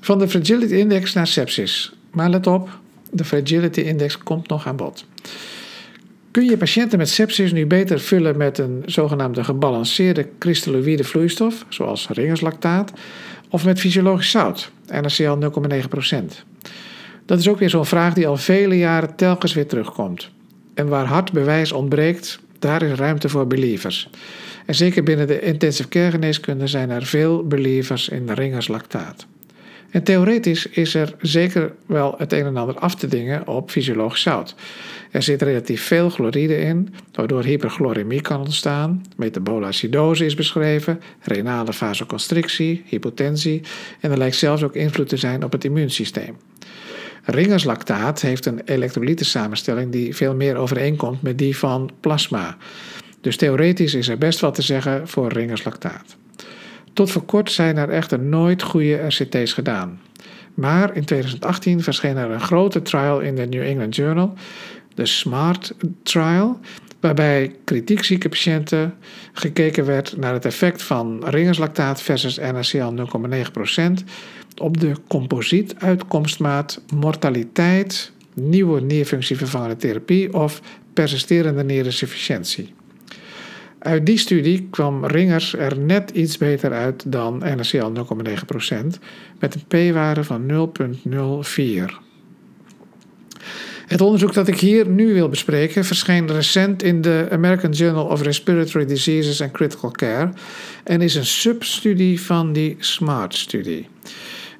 Van 0.00 0.18
de 0.18 0.28
Fragility 0.28 0.74
Index 0.74 1.12
naar 1.12 1.26
sepsis. 1.26 1.95
Maar 2.16 2.30
let 2.30 2.46
op, 2.46 2.68
de 3.10 3.24
Fragility 3.24 3.80
Index 3.80 4.18
komt 4.18 4.48
nog 4.48 4.66
aan 4.66 4.76
bod. 4.76 5.06
Kun 6.30 6.44
je 6.44 6.56
patiënten 6.56 6.98
met 6.98 7.08
sepsis 7.08 7.52
nu 7.52 7.66
beter 7.66 8.00
vullen 8.00 8.36
met 8.36 8.58
een 8.58 8.82
zogenaamde 8.86 9.44
gebalanceerde 9.44 10.28
kristalloïde 10.38 11.04
vloeistof, 11.04 11.64
zoals 11.68 12.08
ringerslactaat, 12.08 12.92
of 13.48 13.64
met 13.64 13.80
fysiologisch 13.80 14.30
zout, 14.30 14.70
NaCl 14.86 15.38
0,9%? 15.38 16.24
Dat 17.26 17.38
is 17.38 17.48
ook 17.48 17.58
weer 17.58 17.70
zo'n 17.70 17.86
vraag 17.86 18.14
die 18.14 18.26
al 18.26 18.36
vele 18.36 18.78
jaren 18.78 19.16
telkens 19.16 19.54
weer 19.54 19.66
terugkomt. 19.66 20.30
En 20.74 20.88
waar 20.88 21.06
hard 21.06 21.32
bewijs 21.32 21.72
ontbreekt, 21.72 22.40
daar 22.58 22.82
is 22.82 22.98
ruimte 22.98 23.28
voor 23.28 23.46
believers. 23.46 24.10
En 24.66 24.74
zeker 24.74 25.02
binnen 25.02 25.26
de 25.26 25.40
intensive 25.40 25.88
care 25.88 26.10
geneeskunde 26.10 26.66
zijn 26.66 26.90
er 26.90 27.06
veel 27.06 27.46
believers 27.46 28.08
in 28.08 28.30
ringerslactaat. 28.30 29.26
En 29.90 30.02
theoretisch 30.02 30.66
is 30.66 30.94
er 30.94 31.14
zeker 31.20 31.72
wel 31.86 32.14
het 32.18 32.32
een 32.32 32.46
en 32.46 32.56
ander 32.56 32.78
af 32.78 32.94
te 32.94 33.06
dingen 33.06 33.48
op 33.48 33.70
fysiologisch 33.70 34.22
zout. 34.22 34.54
Er 35.10 35.22
zit 35.22 35.42
relatief 35.42 35.82
veel 35.82 36.10
chloride 36.10 36.58
in, 36.58 36.94
waardoor 37.12 37.42
hyperchloremie 37.42 38.20
kan 38.20 38.40
ontstaan. 38.40 39.04
Metabole 39.16 39.66
acidose 39.66 40.24
is 40.24 40.34
beschreven, 40.34 41.00
renale 41.20 41.72
vasoconstrictie, 41.72 42.82
hypotensie 42.86 43.62
en 44.00 44.10
er 44.10 44.18
lijkt 44.18 44.36
zelfs 44.36 44.62
ook 44.62 44.74
invloed 44.74 45.08
te 45.08 45.16
zijn 45.16 45.44
op 45.44 45.52
het 45.52 45.64
immuunsysteem. 45.64 46.36
Ringerslactaat 47.24 48.20
heeft 48.20 48.46
een 48.46 48.60
elektrolytensamenstelling 48.64 49.92
die 49.92 50.16
veel 50.16 50.34
meer 50.34 50.56
overeenkomt 50.56 51.22
met 51.22 51.38
die 51.38 51.56
van 51.56 51.90
plasma. 52.00 52.56
Dus 53.20 53.36
theoretisch 53.36 53.94
is 53.94 54.08
er 54.08 54.18
best 54.18 54.40
wat 54.40 54.54
te 54.54 54.62
zeggen 54.62 55.08
voor 55.08 55.32
ringerslactaat. 55.32 56.16
Tot 56.96 57.10
voor 57.10 57.24
kort 57.24 57.52
zijn 57.52 57.76
er 57.76 57.88
echter 57.88 58.18
nooit 58.18 58.62
goede 58.62 59.06
RCT's 59.06 59.52
gedaan. 59.52 60.00
Maar 60.54 60.96
in 60.96 61.04
2018 61.04 61.82
verscheen 61.82 62.16
er 62.16 62.30
een 62.30 62.40
grote 62.40 62.82
trial 62.82 63.20
in 63.20 63.34
de 63.34 63.46
New 63.46 63.62
England 63.62 63.96
Journal, 63.96 64.34
de 64.94 65.06
SMART 65.06 65.74
Trial, 66.02 66.60
waarbij 67.00 67.54
kritiekzieke 67.64 68.28
patiënten 68.28 68.94
gekeken 69.32 69.84
werd 69.84 70.16
naar 70.16 70.32
het 70.32 70.44
effect 70.44 70.82
van 70.82 71.24
ringerslactaat 71.28 72.02
versus 72.02 72.38
NaCl 72.38 72.92
0,9% 73.98 74.04
op 74.56 74.80
de 74.80 74.92
composiet-uitkomstmaat 75.08 76.80
mortaliteit, 76.94 78.12
nieuwe 78.34 78.80
nierfunctievervangende 78.80 79.76
therapie 79.76 80.34
of 80.34 80.60
persisterende 80.92 81.64
nierinsufficiëntie. 81.64 82.74
Uit 83.86 84.06
die 84.06 84.18
studie 84.18 84.68
kwam 84.70 85.04
Ringers 85.04 85.54
er 85.54 85.78
net 85.78 86.10
iets 86.10 86.38
beter 86.38 86.72
uit 86.72 87.12
dan 87.12 87.38
NaCl 87.38 87.92
0,9% 87.92 88.76
met 89.38 89.54
een 89.54 89.90
p-waarde 89.90 90.24
van 90.24 90.70
0,04. 91.08 91.94
Het 93.86 94.00
onderzoek 94.00 94.34
dat 94.34 94.48
ik 94.48 94.60
hier 94.60 94.88
nu 94.88 95.14
wil 95.14 95.28
bespreken 95.28 95.84
verscheen 95.84 96.26
recent 96.26 96.82
in 96.82 97.00
de 97.00 97.28
American 97.30 97.70
Journal 97.70 98.06
of 98.06 98.22
Respiratory 98.22 98.86
Diseases 98.86 99.42
and 99.42 99.50
Critical 99.52 99.90
Care 99.90 100.32
en 100.84 101.00
is 101.00 101.14
een 101.14 101.26
substudie 101.26 102.20
van 102.20 102.52
die 102.52 102.76
SMART-studie. 102.78 103.88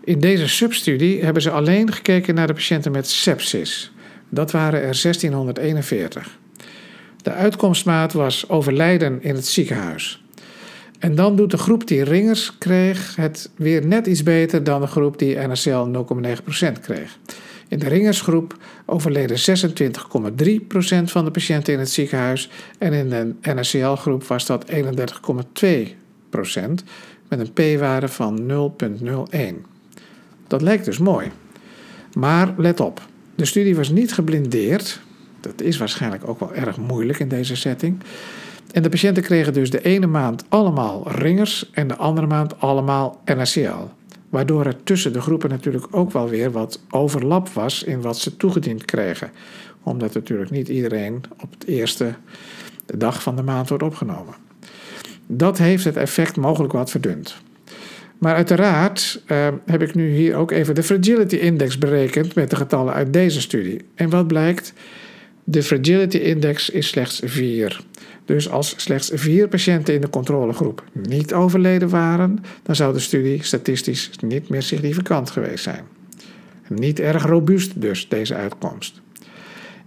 In 0.05 0.21
deze 0.21 0.49
substudie 0.49 1.25
hebben 1.25 1.43
ze 1.43 1.51
alleen 1.51 1.93
gekeken 1.93 2.35
naar 2.35 2.47
de 2.47 2.53
patiënten 2.53 2.93
met 2.93 3.09
sepsis. 3.09 3.93
Dat 4.29 4.51
waren 4.51 4.79
er 4.81 5.01
1641. 5.03 6.39
De 7.27 7.33
uitkomstmaat 7.33 8.13
was 8.13 8.49
overlijden 8.49 9.23
in 9.23 9.35
het 9.35 9.47
ziekenhuis. 9.47 10.25
En 10.99 11.15
dan 11.15 11.37
doet 11.37 11.51
de 11.51 11.59
groep 11.59 11.87
die 11.87 12.05
ringers 12.05 12.59
kreeg 12.59 13.17
het 13.17 13.51
weer 13.57 13.87
net 13.87 14.07
iets 14.07 14.23
beter 14.23 14.65
dan 14.65 14.81
de 14.81 14.87
groep 14.87 15.19
die 15.19 15.39
NSL 15.39 15.87
0,9% 15.87 16.81
kreeg. 16.81 17.19
In 17.69 17.79
de 17.79 17.89
ringersgroep 17.89 18.57
overleden 18.85 19.37
26,3% 19.39 19.43
van 21.05 21.25
de 21.25 21.31
patiënten 21.31 21.73
in 21.73 21.79
het 21.79 21.91
ziekenhuis 21.91 22.51
en 22.79 22.93
in 22.93 23.09
de 23.09 23.35
NSCL-groep 23.43 24.25
was 24.25 24.47
dat 24.47 24.71
31,2% 24.71 24.81
met 27.29 27.39
een 27.39 27.53
p-waarde 27.53 28.09
van 28.09 28.51
0,01. 29.31 29.39
Dat 30.47 30.63
lijkt 30.63 30.85
dus 30.85 30.99
mooi. 30.99 31.31
Maar 32.13 32.55
let 32.57 32.81
op, 32.81 33.01
de 33.35 33.45
studie 33.45 33.77
was 33.77 33.89
niet 33.89 34.13
geblindeerd, 34.13 35.01
dat 35.41 35.61
is 35.61 35.77
waarschijnlijk 35.77 36.29
ook 36.29 36.41
wel 36.41 36.55
erg 36.55 36.77
moeilijk 36.77 37.19
in 37.19 37.29
deze 37.29 37.57
setting. 37.57 38.03
En 38.73 38.83
de 38.83 38.89
patiënten 38.89 39.23
kregen 39.23 39.53
dus 39.53 39.71
de 39.71 39.83
ene 39.83 40.07
maand 40.07 40.45
allemaal 40.49 41.11
ringers 41.11 41.71
en 41.71 41.89
de 41.89 41.97
andere 41.97 42.27
maand 42.27 42.61
allemaal 42.61 43.21
NaCl. 43.25 43.91
Waardoor 44.29 44.67
er 44.67 44.83
tussen 44.83 45.13
de 45.13 45.21
groepen 45.21 45.51
natuurlijk 45.51 45.87
ook 45.91 46.13
wel 46.13 46.29
weer 46.29 46.51
wat 46.51 46.81
overlap 46.91 47.49
was 47.49 47.83
in 47.83 48.01
wat 48.01 48.19
ze 48.19 48.37
toegediend 48.37 48.85
kregen. 48.85 49.31
Omdat 49.83 50.15
natuurlijk 50.15 50.51
niet 50.51 50.69
iedereen 50.69 51.23
op 51.43 51.61
de 51.61 51.67
eerste 51.67 52.15
dag 52.95 53.23
van 53.23 53.37
de 53.37 53.43
maand 53.43 53.69
wordt 53.69 53.85
opgenomen. 53.85 54.35
Dat 55.27 55.59
heeft 55.59 55.85
het 55.85 55.97
effect 55.97 56.37
mogelijk 56.37 56.73
wat 56.73 56.91
verdund. 56.91 57.37
Maar 58.19 58.35
uiteraard 58.35 59.23
uh, 59.27 59.49
heb 59.67 59.83
ik 59.83 59.95
nu 59.95 60.11
hier 60.11 60.37
ook 60.37 60.51
even 60.51 60.75
de 60.75 60.83
Fragility 60.83 61.37
Index 61.37 61.79
berekend 61.79 62.35
met 62.35 62.51
de 62.51 62.57
getallen 62.57 62.95
uit 62.95 63.13
deze 63.13 63.41
studie. 63.41 63.85
En 63.95 64.11
wat 64.11 64.27
blijkt? 64.27 64.73
De 65.49 65.63
Fragility 65.63 66.17
Index 66.17 66.71
is 66.71 66.89
slechts 66.89 67.21
4. 67.25 67.81
Dus 68.25 68.51
als 68.51 68.75
slechts 68.77 69.11
4 69.15 69.49
patiënten 69.49 69.95
in 69.95 70.01
de 70.01 70.11
controlegroep 70.11 70.85
niet 71.09 71.33
overleden 71.33 71.89
waren, 71.89 72.39
dan 72.63 72.77
zou 72.77 72.93
de 72.93 72.99
studie 72.99 73.43
statistisch 73.43 74.11
niet 74.21 74.49
meer 74.49 74.63
significant 74.63 75.31
geweest 75.31 75.65
zijn. 75.65 75.85
Niet 76.69 77.01
erg 77.01 77.25
robuust 77.25 77.81
dus, 77.81 78.09
deze 78.09 78.35
uitkomst. 78.35 79.01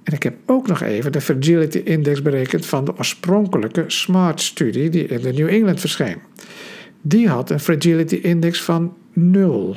En 0.03 0.13
ik 0.13 0.23
heb 0.23 0.35
ook 0.45 0.67
nog 0.67 0.81
even 0.81 1.11
de 1.11 1.21
Fragility 1.21 1.77
Index 1.77 2.21
berekend 2.21 2.65
van 2.65 2.85
de 2.85 2.97
oorspronkelijke 2.97 3.83
SMART-studie 3.87 4.89
die 4.89 5.07
in 5.07 5.21
de 5.21 5.33
New 5.33 5.47
England 5.47 5.79
verscheen. 5.79 6.17
Die 7.01 7.27
had 7.27 7.49
een 7.49 7.59
Fragility 7.59 8.15
Index 8.15 8.61
van 8.61 8.93
0. 9.13 9.75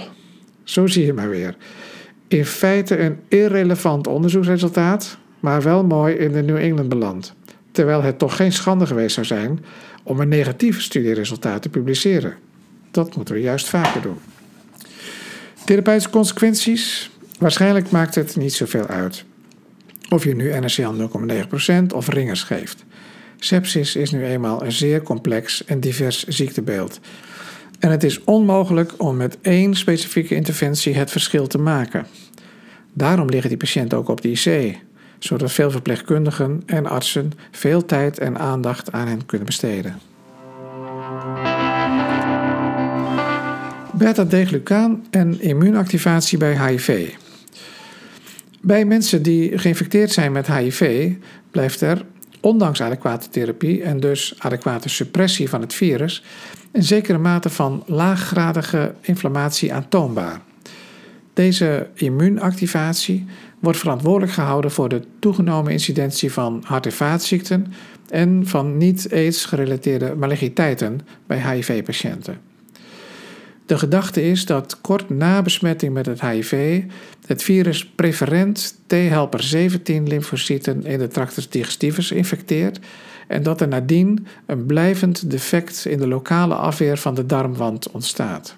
Zo 0.63 0.87
zie 0.87 1.05
je 1.05 1.13
maar 1.13 1.31
weer. 1.31 1.57
In 2.29 2.45
feite 2.45 2.99
een 2.99 3.17
irrelevant 3.29 4.07
onderzoeksresultaat, 4.07 5.21
maar 5.43 5.63
wel 5.63 5.85
mooi 5.85 6.15
in 6.15 6.33
de 6.33 6.43
New 6.43 6.57
England 6.57 6.89
beland. 6.89 7.35
Terwijl 7.73 8.03
het 8.03 8.19
toch 8.19 8.37
geen 8.37 8.53
schande 8.53 8.87
geweest 8.87 9.15
zou 9.15 9.27
zijn 9.27 9.65
om 10.03 10.21
een 10.21 10.29
negatief 10.29 10.83
studieresultaat 10.83 11.63
te 11.63 11.69
publiceren. 11.69 12.35
Dat 12.91 13.17
moeten 13.17 13.35
we 13.35 13.41
juist 13.41 13.69
vaker 13.69 14.03
doen. 14.03 14.19
Therapeutische 15.65 16.11
consequenties? 16.11 17.11
Waarschijnlijk 17.39 17.91
maakt 17.91 18.15
het 18.15 18.37
niet 18.37 18.53
zoveel 18.53 18.87
uit. 18.87 19.25
Of 20.09 20.25
je 20.25 20.35
nu 20.35 20.59
NaCl 20.59 20.95
0,9% 21.91 21.95
of 21.95 22.09
ringers 22.09 22.43
geeft. 22.43 22.85
Sepsis 23.39 23.97
is 23.97 24.11
nu 24.11 24.25
eenmaal 24.25 24.65
een 24.65 24.73
zeer 24.73 25.03
complex 25.03 25.65
en 25.65 25.81
divers 25.81 26.25
ziektebeeld. 26.25 27.01
En 27.79 27.91
het 27.91 28.05
is 28.05 28.25
onmogelijk 28.25 28.93
om 28.97 29.17
met 29.17 29.39
één 29.41 29.75
specifieke 29.75 30.35
interventie 30.35 30.95
het 30.95 31.11
verschil 31.11 31.47
te 31.47 31.59
maken. 31.59 32.07
Daarom 32.93 33.29
liggen 33.29 33.49
die 33.49 33.59
patiënten 33.59 33.99
ook 33.99 34.09
op 34.09 34.21
de 34.21 34.31
IC, 34.31 34.79
zodat 35.25 35.53
veel 35.53 35.71
verpleegkundigen 35.71 36.63
en 36.67 36.87
artsen 36.87 37.33
veel 37.51 37.85
tijd 37.85 38.19
en 38.19 38.39
aandacht 38.39 38.93
aan 38.93 39.07
hen 39.07 39.27
kunnen 39.27 39.47
besteden. 39.47 39.99
Beta-deglucaan 43.93 45.05
en 45.11 45.41
immuunactivatie 45.41 46.39
bij 46.39 46.67
HIV. 46.69 47.11
Bij 48.61 48.85
mensen 48.85 49.23
die 49.23 49.59
geïnfecteerd 49.59 50.11
zijn 50.11 50.33
met 50.33 50.47
HIV 50.47 51.13
blijft 51.51 51.81
er, 51.81 52.05
ondanks 52.41 52.81
adequate 52.81 53.29
therapie 53.29 53.83
en 53.83 54.01
dus 54.01 54.35
adequate 54.39 54.89
suppressie 54.89 55.49
van 55.49 55.61
het 55.61 55.75
virus, 55.75 56.25
een 56.73 56.83
zekere 56.83 57.19
mate 57.19 57.51
van 57.51 57.83
laaggradige 57.87 58.95
inflammatie 59.01 59.75
aantoonbaar. 59.75 60.41
Deze 61.35 61.89
immuunactivatie 61.95 63.27
wordt 63.63 63.79
verantwoordelijk 63.79 64.33
gehouden 64.33 64.71
voor 64.71 64.89
de 64.89 65.03
toegenomen 65.19 65.73
incidentie 65.73 66.33
van 66.33 66.63
hart- 66.67 66.87
en 66.87 66.93
vaatziekten 66.93 67.73
en 68.09 68.47
van 68.47 68.77
niet-aids 68.77 69.45
gerelateerde 69.45 70.15
maligniteiten 70.15 71.01
bij 71.27 71.53
HIV-patiënten. 71.53 72.39
De 73.67 73.79
gedachte 73.79 74.23
is 74.23 74.47
dat 74.47 74.81
kort 74.81 75.11
na 75.11 75.43
besmetting 75.43 75.93
met 75.93 76.07
het 76.07 76.21
HIV 76.21 76.83
het 77.27 77.43
virus 77.43 77.87
preferent 77.87 78.79
T-helper 78.87 79.43
17 79.43 80.09
lymfocyten 80.09 80.85
in 80.85 80.99
de 80.99 81.09
tractus 81.09 81.49
digestivus 81.49 82.11
infecteert 82.11 82.81
en 83.29 83.43
dat 83.43 83.61
er 83.61 83.69
nadien 83.69 84.27
een 84.47 84.67
blijvend 84.67 85.31
defect 85.31 85.85
in 85.85 85.99
de 85.99 86.09
lokale 86.09 86.55
afweer 86.55 86.97
van 86.97 87.15
de 87.15 87.27
darmwand 87.27 87.91
ontstaat. 87.91 88.57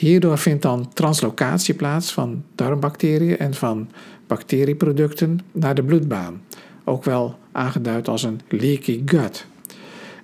Hierdoor 0.00 0.38
vindt 0.38 0.62
dan 0.62 0.88
translocatie 0.94 1.74
plaats 1.74 2.12
van 2.12 2.44
darmbacteriën 2.54 3.38
en 3.38 3.54
van 3.54 3.88
bacterieproducten 4.26 5.40
naar 5.52 5.74
de 5.74 5.82
bloedbaan, 5.82 6.42
ook 6.84 7.04
wel 7.04 7.38
aangeduid 7.52 8.08
als 8.08 8.22
een 8.22 8.40
leaky 8.48 9.02
gut. 9.04 9.46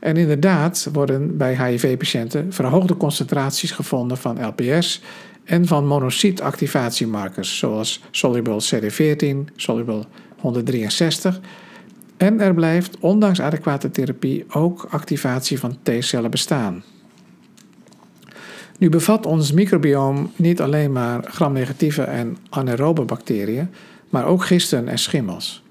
En 0.01 0.17
inderdaad 0.17 0.89
worden 0.93 1.37
bij 1.37 1.67
HIV-patiënten 1.67 2.53
verhoogde 2.53 2.97
concentraties 2.97 3.71
gevonden 3.71 4.17
van 4.17 4.47
LPS 4.47 5.03
en 5.45 5.67
van 5.67 5.87
monocytactivatiemarkers 5.87 7.59
zoals 7.59 8.03
soluble 8.11 8.63
CD14, 8.63 9.55
soluble 9.57 10.05
163. 10.39 11.41
En 12.17 12.41
er 12.41 12.55
blijft, 12.55 12.99
ondanks 13.01 13.41
adequate 13.41 13.91
therapie, 13.91 14.45
ook 14.49 14.87
activatie 14.91 15.59
van 15.59 15.79
T-cellen 15.83 16.31
bestaan. 16.31 16.85
Nu 18.79 18.89
bevat 18.89 19.27
ons 19.27 19.53
microbioom 19.53 20.33
niet 20.37 20.61
alleen 20.61 20.93
maar 20.93 21.25
gramnegatieve 21.25 22.03
en 22.03 22.37
anaerobe 22.49 23.03
bacteriën, 23.03 23.71
maar 24.09 24.27
ook 24.27 24.45
gisten 24.45 24.89
en 24.89 24.99
schimmels. 24.99 25.63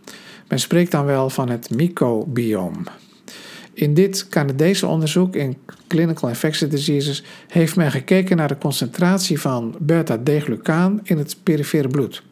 Men 0.48 0.60
spreekt 0.60 0.92
dan 0.92 1.06
wel 1.06 1.30
van 1.30 1.50
het 1.50 1.70
mycobioom. 1.70 2.84
In 3.74 3.94
dit 3.94 4.28
Canadese 4.28 4.88
onderzoek 4.88 5.36
in 5.36 5.58
Clinical 5.88 6.30
Infectious 6.30 6.72
Diseases 6.72 7.24
heeft 7.48 7.76
men 7.76 7.92
gekeken 7.92 8.38
naar 8.38 8.48
de 8.48 8.58
concentratie 8.58 9.40
van 9.40 9.76
beta-D-glucaan 9.80 11.00
in 11.04 11.18
het 11.18 11.38
perifere 11.44 11.88
bloed. 11.88 12.24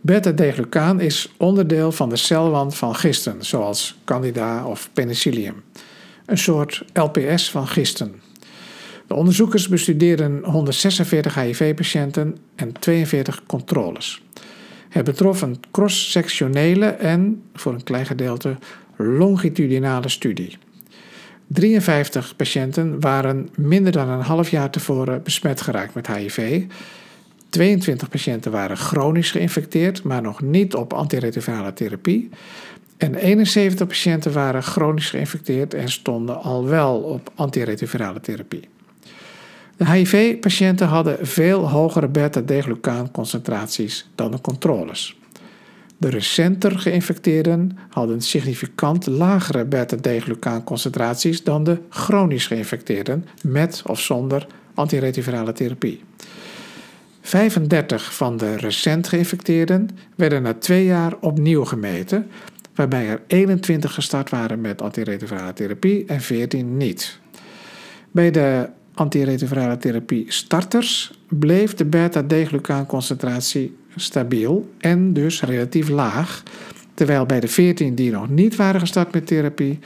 Beta-D-glucaan 0.00 1.00
is 1.00 1.32
onderdeel 1.36 1.92
van 1.92 2.08
de 2.08 2.16
celwand 2.16 2.74
van 2.74 2.94
gisten, 2.94 3.36
zoals 3.38 3.98
Candida 4.04 4.66
of 4.66 4.90
Penicillium. 4.92 5.62
Een 6.26 6.38
soort 6.38 6.84
LPS 6.92 7.50
van 7.50 7.66
gisten. 7.66 8.14
De 9.06 9.14
onderzoekers 9.14 9.68
bestudeerden 9.68 10.44
146 10.44 11.34
HIV-patiënten 11.34 12.36
en 12.54 12.72
42 12.72 13.42
controles. 13.46 14.22
Het 14.88 15.04
betrof 15.04 15.42
een 15.42 15.56
cross-sectionele 15.70 16.86
en, 16.86 17.42
voor 17.54 17.72
een 17.72 17.82
klein 17.82 18.06
gedeelte, 18.06 18.56
longitudinale 18.96 20.08
studie. 20.08 20.58
53 21.46 22.36
patiënten 22.36 23.00
waren 23.00 23.48
minder 23.56 23.92
dan 23.92 24.08
een 24.08 24.20
half 24.20 24.50
jaar 24.50 24.70
tevoren 24.70 25.22
besmet 25.22 25.60
geraakt 25.60 25.94
met 25.94 26.06
HIV. 26.06 26.62
22 27.48 28.08
patiënten 28.08 28.52
waren 28.52 28.76
chronisch 28.76 29.30
geïnfecteerd, 29.30 30.02
maar 30.02 30.22
nog 30.22 30.42
niet 30.42 30.74
op 30.74 30.92
antiretrovirale 30.92 31.72
therapie. 31.72 32.28
En 32.96 33.14
71 33.14 33.86
patiënten 33.86 34.32
waren 34.32 34.62
chronisch 34.62 35.10
geïnfecteerd 35.10 35.74
en 35.74 35.88
stonden 35.88 36.42
al 36.42 36.64
wel 36.66 36.96
op 36.96 37.32
antiretrovirale 37.34 38.20
therapie. 38.20 38.68
De 39.76 39.90
HIV-patiënten 39.90 40.86
hadden 40.86 41.26
veel 41.26 41.68
hogere 41.68 42.08
beta-D-glucaanconcentraties 42.08 44.08
dan 44.14 44.30
de 44.30 44.40
controles. 44.40 45.18
De 45.96 46.08
recenter 46.08 46.78
geïnfecteerden 46.78 47.78
hadden 47.88 48.20
significant 48.20 49.06
lagere 49.06 49.64
beta-D-glucaanconcentraties 49.64 51.44
dan 51.44 51.64
de 51.64 51.78
chronisch 51.88 52.46
geïnfecteerden 52.46 53.26
met 53.42 53.82
of 53.86 54.00
zonder 54.00 54.46
antiretrovirale 54.74 55.52
therapie. 55.52 56.02
35 57.20 58.14
van 58.14 58.36
de 58.36 58.56
recent 58.56 59.08
geïnfecteerden 59.08 59.88
werden 60.16 60.42
na 60.42 60.54
twee 60.54 60.84
jaar 60.84 61.16
opnieuw 61.20 61.64
gemeten, 61.64 62.30
waarbij 62.74 63.08
er 63.08 63.22
21 63.26 63.94
gestart 63.94 64.30
waren 64.30 64.60
met 64.60 64.82
antiretrovirale 64.82 65.52
therapie 65.52 66.04
en 66.06 66.20
14 66.20 66.76
niet. 66.76 67.18
Bij 68.10 68.30
de 68.30 68.68
antiretrovirale 68.94 69.76
therapie 69.76 70.24
starters 70.28 71.18
bleef 71.28 71.74
de 71.74 71.84
beta-D-glucaanconcentratie 71.84 73.76
stabiel 73.96 74.70
en 74.78 75.12
dus 75.12 75.42
relatief 75.42 75.88
laag, 75.88 76.42
terwijl 76.94 77.26
bij 77.26 77.40
de 77.40 77.48
14 77.48 77.94
die 77.94 78.10
nog 78.10 78.28
niet 78.28 78.56
waren 78.56 78.80
gestart 78.80 79.12
met 79.12 79.26
therapie 79.26 79.78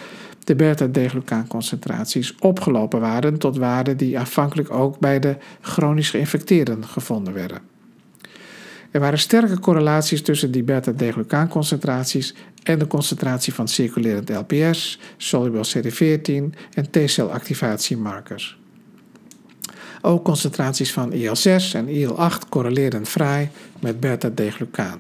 de 0.45 0.55
beta-D-glucaanconcentraties 0.55 2.35
opgelopen 2.39 3.01
waren 3.01 3.39
tot 3.39 3.57
waarden 3.57 3.97
die 3.97 4.19
afhankelijk 4.19 4.71
ook 4.71 4.99
bij 4.99 5.19
de 5.19 5.37
chronisch 5.61 6.11
geïnfecteerden 6.11 6.85
gevonden 6.85 7.35
werden. 7.35 7.61
Er 8.91 9.01
waren 9.01 9.19
sterke 9.19 9.59
correlaties 9.59 10.23
tussen 10.23 10.51
die 10.51 10.63
beta-D-glucaanconcentraties 10.63 12.35
en 12.63 12.79
de 12.79 12.87
concentratie 12.87 13.55
van 13.55 13.69
circulerend 13.69 14.31
LPS, 14.31 14.99
soluble 15.17 15.67
CD14 15.67 16.59
en 16.75 16.91
T-celactivatiemarkers. 16.91 18.58
Ook 20.03 20.25
concentraties 20.25 20.93
van 20.93 21.13
IL-6 21.13 21.73
en 21.73 21.89
IL-8 21.89 22.49
correleerden 22.49 23.07
fraai 23.07 23.49
met 23.81 24.01
beta-D-glucaan. 24.01 24.99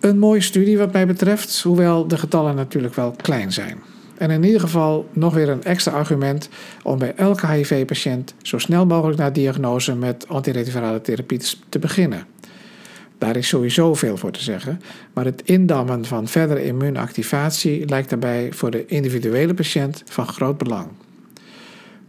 Een 0.00 0.18
mooie 0.18 0.40
studie 0.40 0.78
wat 0.78 0.92
mij 0.92 1.06
betreft, 1.06 1.62
hoewel 1.62 2.08
de 2.08 2.18
getallen 2.18 2.54
natuurlijk 2.54 2.94
wel 2.94 3.10
klein 3.10 3.52
zijn. 3.52 3.82
En 4.16 4.30
in 4.30 4.44
ieder 4.44 4.60
geval 4.60 5.08
nog 5.12 5.34
weer 5.34 5.48
een 5.48 5.64
extra 5.64 5.92
argument 5.92 6.48
om 6.82 6.98
bij 6.98 7.14
elke 7.16 7.46
HIV-patiënt 7.46 8.34
zo 8.42 8.58
snel 8.58 8.86
mogelijk 8.86 9.18
na 9.18 9.30
diagnose 9.30 9.94
met 9.94 10.28
antiretrovirale 10.28 11.00
therapie 11.00 11.40
te 11.68 11.78
beginnen. 11.78 12.26
Daar 13.18 13.36
is 13.36 13.48
sowieso 13.48 13.94
veel 13.94 14.16
voor 14.16 14.30
te 14.30 14.42
zeggen, 14.42 14.80
maar 15.12 15.24
het 15.24 15.42
indammen 15.44 16.04
van 16.04 16.28
verdere 16.28 16.64
immuunactivatie 16.64 17.88
lijkt 17.88 18.10
daarbij 18.10 18.52
voor 18.52 18.70
de 18.70 18.86
individuele 18.86 19.54
patiënt 19.54 20.02
van 20.06 20.26
groot 20.26 20.58
belang. 20.58 20.86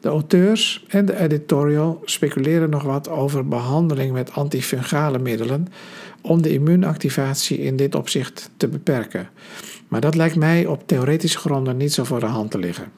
De 0.06 0.12
auteurs 0.12 0.86
en 0.88 1.06
de 1.06 1.20
editorial 1.20 2.02
speculeren 2.04 2.70
nog 2.70 2.84
wat 2.84 3.10
over 3.10 3.48
behandeling 3.48 4.12
met 4.12 4.32
antifungale 4.32 5.20
middelen 5.20 5.68
om 6.22 6.42
de 6.42 6.54
immuunactivatie 6.54 7.58
in 7.58 7.76
dit 7.76 7.96
opzicht 7.96 8.50
te 8.58 8.68
beperken. 8.68 9.30
Maar 9.88 10.02
dat 10.02 10.16
lijkt 10.16 10.36
mij 10.36 10.66
op 10.66 10.88
theoretische 10.88 11.38
gronden 11.38 11.78
niet 11.78 11.94
zo 11.94 12.04
voor 12.04 12.20
de 12.20 12.26
hand 12.26 12.52
te 12.52 12.58
liggen. 12.58 12.92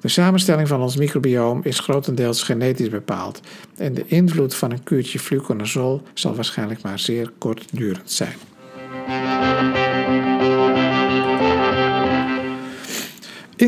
De 0.00 0.08
samenstelling 0.08 0.68
van 0.68 0.80
ons 0.80 0.96
microbioom 0.96 1.60
is 1.64 1.78
grotendeels 1.78 2.42
genetisch 2.42 2.90
bepaald 2.90 3.40
en 3.76 3.94
de 3.94 4.04
invloed 4.06 4.54
van 4.54 4.70
een 4.70 4.82
kuurtje 4.82 5.18
fluconazol 5.18 6.02
zal 6.14 6.34
waarschijnlijk 6.34 6.82
maar 6.82 6.98
zeer 6.98 7.32
kortdurend 7.38 8.10
zijn. 8.10 8.34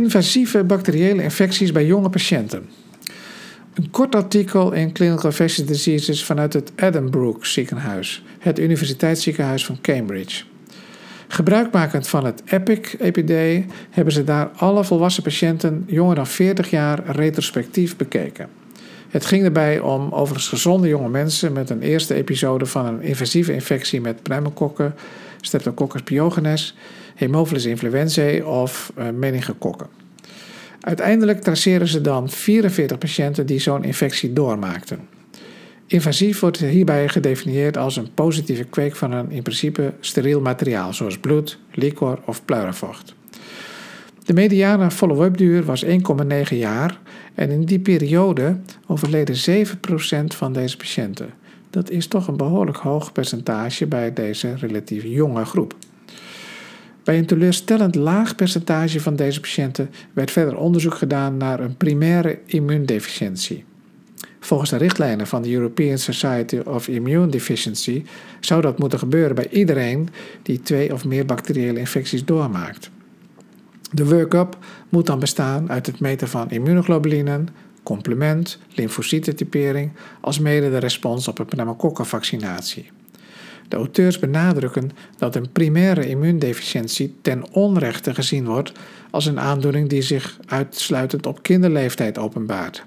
Invasieve 0.02 0.64
bacteriële 0.64 1.22
infecties 1.22 1.72
bij 1.72 1.86
jonge 1.86 2.10
patiënten. 2.10 2.68
Een 3.74 3.90
kort 3.90 4.14
artikel 4.14 4.72
in 4.72 4.92
Clinical 4.92 5.24
Infectious 5.24 5.68
Diseases 5.68 6.24
vanuit 6.24 6.52
het 6.52 6.72
Edinburgh 6.76 7.44
ziekenhuis, 7.44 8.22
het 8.38 8.58
universiteitsziekenhuis 8.58 9.64
van 9.66 9.80
Cambridge. 9.80 10.44
Gebruikmakend 11.28 12.08
van 12.08 12.24
het 12.24 12.42
EPIC-epidee 12.44 13.66
hebben 13.90 14.12
ze 14.12 14.24
daar 14.24 14.50
alle 14.56 14.84
volwassen 14.84 15.22
patiënten 15.22 15.84
jonger 15.86 16.14
dan 16.14 16.26
40 16.26 16.70
jaar 16.70 17.02
retrospectief 17.06 17.96
bekeken. 17.96 18.48
Het 19.08 19.26
ging 19.26 19.42
daarbij 19.42 19.80
om 19.80 20.12
overigens 20.12 20.48
gezonde 20.48 20.88
jonge 20.88 21.08
mensen 21.08 21.52
met 21.52 21.70
een 21.70 21.82
eerste 21.82 22.14
episode 22.14 22.66
van 22.66 22.86
een 22.86 23.02
invasieve 23.02 23.52
infectie 23.52 24.00
met 24.00 24.22
pneumokokken, 24.22 24.94
Streptococcus 25.42 26.02
pyogenes, 26.02 26.74
Haemophilus 27.16 27.64
influenzae 27.64 28.46
of 28.46 28.92
uh, 28.98 29.08
meningokokken. 29.10 29.86
Uiteindelijk 30.80 31.42
traceren 31.42 31.88
ze 31.88 32.00
dan 32.00 32.30
44 32.30 32.98
patiënten 32.98 33.46
die 33.46 33.60
zo'n 33.60 33.84
infectie 33.84 34.32
doormaakten. 34.32 35.08
Invasief 35.86 36.40
wordt 36.40 36.58
hierbij 36.58 37.08
gedefinieerd 37.08 37.76
als 37.76 37.96
een 37.96 38.14
positieve 38.14 38.64
kweek 38.64 38.96
van 38.96 39.12
een 39.12 39.30
in 39.30 39.42
principe 39.42 39.92
steriel 40.00 40.40
materiaal, 40.40 40.92
zoals 40.92 41.18
bloed, 41.18 41.58
licor 41.72 42.18
of 42.26 42.44
pluirenvocht. 42.44 43.14
De 44.24 44.32
mediane 44.32 44.90
follow-up 44.90 45.36
duur 45.36 45.64
was 45.64 45.84
1,9 45.84 45.90
jaar 46.48 47.00
en 47.34 47.50
in 47.50 47.64
die 47.64 47.78
periode 47.78 48.56
overleden 48.86 49.66
7% 49.66 49.68
van 50.26 50.52
deze 50.52 50.76
patiënten. 50.76 51.30
Dat 51.72 51.90
is 51.90 52.06
toch 52.06 52.28
een 52.28 52.36
behoorlijk 52.36 52.76
hoog 52.76 53.12
percentage 53.12 53.86
bij 53.86 54.12
deze 54.12 54.54
relatief 54.54 55.02
jonge 55.04 55.44
groep. 55.44 55.74
Bij 57.04 57.18
een 57.18 57.26
teleurstellend 57.26 57.94
laag 57.94 58.34
percentage 58.34 59.00
van 59.00 59.16
deze 59.16 59.40
patiënten 59.40 59.90
werd 60.12 60.30
verder 60.30 60.56
onderzoek 60.56 60.94
gedaan 60.94 61.36
naar 61.36 61.60
een 61.60 61.76
primaire 61.76 62.38
immuundeficiëntie. 62.46 63.64
Volgens 64.40 64.70
de 64.70 64.76
richtlijnen 64.76 65.26
van 65.26 65.42
de 65.42 65.52
European 65.52 65.98
Society 65.98 66.58
of 66.58 66.88
Immune 66.88 67.26
Deficiency 67.26 68.04
zou 68.40 68.60
dat 68.60 68.78
moeten 68.78 68.98
gebeuren 68.98 69.34
bij 69.34 69.48
iedereen 69.50 70.08
die 70.42 70.60
twee 70.60 70.92
of 70.92 71.04
meer 71.04 71.26
bacteriële 71.26 71.78
infecties 71.78 72.24
doormaakt. 72.24 72.90
De 73.92 74.06
workup 74.06 74.58
moet 74.88 75.06
dan 75.06 75.18
bestaan 75.18 75.70
uit 75.70 75.86
het 75.86 76.00
meten 76.00 76.28
van 76.28 76.50
immunoglobulinen, 76.50 77.48
complement, 77.82 78.58
lymfocytentypering, 78.74 79.92
alsmede 80.20 80.70
de 80.70 80.78
respons 80.78 81.28
op 81.28 81.38
een 81.38 81.46
pneumokokkenvaccinatie. 81.46 82.90
De 83.68 83.76
auteurs 83.76 84.18
benadrukken 84.18 84.90
dat 85.16 85.34
een 85.34 85.52
primaire 85.52 86.08
immuundeficiëntie 86.08 87.14
ten 87.22 87.52
onrechte 87.52 88.14
gezien 88.14 88.44
wordt 88.44 88.72
als 89.10 89.26
een 89.26 89.40
aandoening 89.40 89.88
die 89.88 90.02
zich 90.02 90.38
uitsluitend 90.46 91.26
op 91.26 91.42
kinderleeftijd 91.42 92.18
openbaart. 92.18 92.84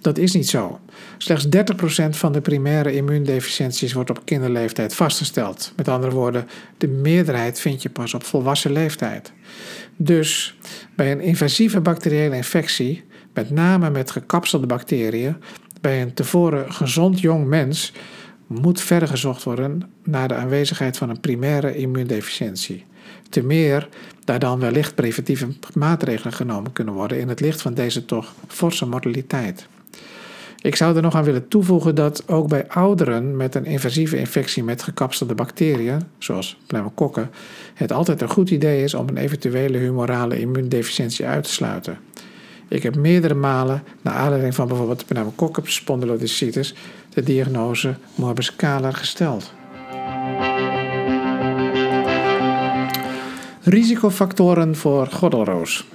Dat 0.00 0.18
is 0.18 0.32
niet 0.32 0.48
zo. 0.48 0.80
Slechts 1.18 1.46
30% 1.46 2.08
van 2.10 2.32
de 2.32 2.40
primaire 2.40 2.94
immuundeficiënties 2.94 3.92
wordt 3.92 4.10
op 4.10 4.20
kinderleeftijd 4.24 4.94
vastgesteld. 4.94 5.72
Met 5.76 5.88
andere 5.88 6.12
woorden, 6.12 6.48
de 6.78 6.88
meerderheid 6.88 7.60
vind 7.60 7.82
je 7.82 7.90
pas 7.90 8.14
op 8.14 8.24
volwassen 8.24 8.72
leeftijd. 8.72 9.32
Dus 9.96 10.56
bij 10.94 11.12
een 11.12 11.20
invasieve 11.20 11.80
bacteriële 11.80 12.36
infectie, 12.36 13.04
met 13.36 13.50
name 13.50 13.90
met 13.90 14.10
gekapselde 14.10 14.66
bacteriën, 14.66 15.36
bij 15.80 16.02
een 16.02 16.14
tevoren 16.14 16.72
gezond 16.72 17.20
jong 17.20 17.46
mens, 17.46 17.92
moet 18.46 18.80
verder 18.80 19.08
gezocht 19.08 19.42
worden 19.42 19.82
naar 20.04 20.28
de 20.28 20.34
aanwezigheid 20.34 20.96
van 20.96 21.10
een 21.10 21.20
primaire 21.20 21.76
immuundeficiëntie. 21.76 22.84
Te 23.28 23.42
meer 23.42 23.88
daar 24.24 24.38
dan 24.38 24.60
wellicht 24.60 24.94
preventieve 24.94 25.48
maatregelen 25.74 26.32
genomen 26.32 26.72
kunnen 26.72 26.94
worden 26.94 27.20
in 27.20 27.28
het 27.28 27.40
licht 27.40 27.62
van 27.62 27.74
deze 27.74 28.04
toch 28.04 28.32
forse 28.46 28.86
mortaliteit. 28.86 29.66
Ik 30.60 30.76
zou 30.76 30.96
er 30.96 31.02
nog 31.02 31.14
aan 31.14 31.24
willen 31.24 31.48
toevoegen 31.48 31.94
dat 31.94 32.28
ook 32.28 32.48
bij 32.48 32.68
ouderen 32.68 33.36
met 33.36 33.54
een 33.54 33.64
invasieve 33.64 34.18
infectie 34.18 34.64
met 34.64 34.82
gekapselde 34.82 35.34
bacteriën, 35.34 36.00
zoals 36.18 36.58
pneumokokken, 36.66 37.30
het 37.74 37.92
altijd 37.92 38.20
een 38.20 38.28
goed 38.30 38.50
idee 38.50 38.82
is 38.82 38.94
om 38.94 39.08
een 39.08 39.16
eventuele 39.16 39.78
humorale 39.78 40.40
immuundeficiëntie 40.40 41.26
uit 41.26 41.44
te 41.44 41.50
sluiten. 41.50 41.98
Ik 42.68 42.82
heb 42.82 42.96
meerdere 42.96 43.34
malen, 43.34 43.82
naar 44.02 44.14
aanleiding 44.14 44.54
van 44.54 44.68
bijvoorbeeld 44.68 45.06
pneumokokken 45.06 45.62
spondylodiscitis, 45.66 46.74
de 47.08 47.22
diagnose 47.22 47.94
morbus 48.14 48.56
Kahler 48.56 48.94
gesteld. 48.94 49.52
Risicofactoren 53.62 54.76
voor 54.76 55.06
gordelroos. 55.06 55.86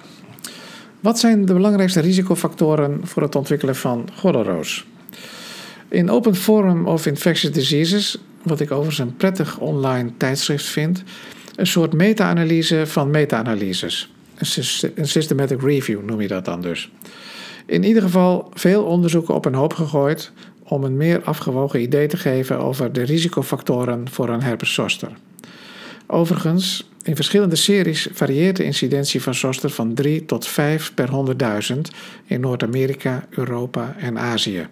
Wat 0.99 1.19
zijn 1.19 1.45
de 1.45 1.53
belangrijkste 1.53 1.99
risicofactoren 1.99 2.99
voor 3.03 3.21
het 3.21 3.36
ontwikkelen 3.36 3.75
van 3.75 4.10
gordelroos? 4.13 4.86
In 5.88 6.10
Open 6.10 6.36
Forum 6.36 6.88
of 6.88 7.05
Infectious 7.05 7.53
Diseases, 7.53 8.17
wat 8.43 8.60
ik 8.60 8.71
overigens 8.71 8.99
een 8.99 9.15
prettig 9.15 9.60
online 9.60 10.12
tijdschrift 10.17 10.65
vind, 10.65 11.03
een 11.55 11.67
soort 11.67 11.93
meta-analyse 11.93 12.88
van 12.88 13.10
meta-analyses. 13.10 14.11
Een 14.95 15.08
systematic 15.08 15.62
review 15.62 16.04
noem 16.04 16.21
je 16.21 16.27
dat 16.27 16.45
dan 16.45 16.62
dus. 16.62 16.91
In 17.65 17.84
ieder 17.84 18.01
geval 18.01 18.51
veel 18.54 18.84
onderzoeken 18.84 19.36
op 19.36 19.45
een 19.45 19.54
hoop 19.54 19.73
gegooid 19.73 20.32
om 20.63 20.84
een 20.84 20.97
meer 20.97 21.21
afgewogen 21.23 21.82
idee 21.82 22.08
te 22.08 22.17
geven 22.17 22.60
over 22.60 22.93
de 22.93 23.01
risicofactoren 23.01 24.10
voor 24.10 24.30
een 24.30 24.41
herpes. 24.41 24.80
Overigens, 26.08 26.89
in 27.04 27.15
verschillende 27.15 27.56
series 27.56 28.08
varieert 28.12 28.56
de 28.56 28.63
incidentie 28.63 29.21
van 29.21 29.36
zoster 29.36 29.69
van 29.69 29.93
3 29.93 30.25
tot 30.25 30.47
5 30.47 30.93
per 30.93 31.10
100.000 31.73 31.80
in 32.25 32.39
Noord-Amerika, 32.39 33.25
Europa 33.30 33.95
en 33.97 34.19
Azië. 34.19 34.67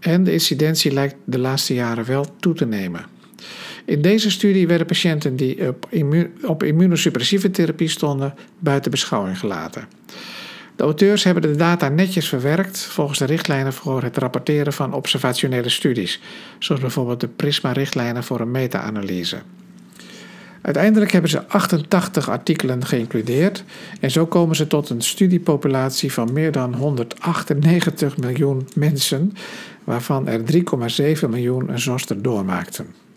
En 0.00 0.24
de 0.24 0.32
incidentie 0.32 0.92
lijkt 0.92 1.16
de 1.24 1.38
laatste 1.38 1.74
jaren 1.74 2.04
wel 2.04 2.26
toe 2.40 2.54
te 2.54 2.66
nemen. 2.66 3.17
In 3.88 4.02
deze 4.02 4.30
studie 4.30 4.66
werden 4.66 4.86
patiënten 4.86 5.36
die 5.36 5.68
op, 5.68 5.86
immu 5.90 6.32
op 6.44 6.62
immunosuppressieve 6.62 7.50
therapie 7.50 7.88
stonden 7.88 8.34
buiten 8.58 8.90
beschouwing 8.90 9.38
gelaten. 9.38 9.88
De 10.76 10.82
auteurs 10.82 11.24
hebben 11.24 11.42
de 11.42 11.56
data 11.56 11.88
netjes 11.88 12.28
verwerkt 12.28 12.78
volgens 12.78 13.18
de 13.18 13.24
richtlijnen 13.24 13.72
voor 13.72 14.02
het 14.02 14.16
rapporteren 14.16 14.72
van 14.72 14.92
observationele 14.92 15.68
studies, 15.68 16.20
zoals 16.58 16.80
bijvoorbeeld 16.80 17.20
de 17.20 17.28
PRISMA-richtlijnen 17.28 18.24
voor 18.24 18.40
een 18.40 18.50
meta-analyse. 18.50 19.38
Uiteindelijk 20.60 21.12
hebben 21.12 21.30
ze 21.30 21.46
88 21.46 22.28
artikelen 22.28 22.86
geïncludeerd 22.86 23.64
en 24.00 24.10
zo 24.10 24.26
komen 24.26 24.56
ze 24.56 24.66
tot 24.66 24.90
een 24.90 25.02
studiepopulatie 25.02 26.12
van 26.12 26.32
meer 26.32 26.52
dan 26.52 26.74
198 26.74 28.16
miljoen 28.16 28.68
mensen, 28.74 29.32
waarvan 29.84 30.28
er 30.28 30.40
3,7 31.20 31.28
miljoen 31.28 31.68
een 31.68 31.80
zoster 31.80 32.22
doormaakten. 32.22 33.07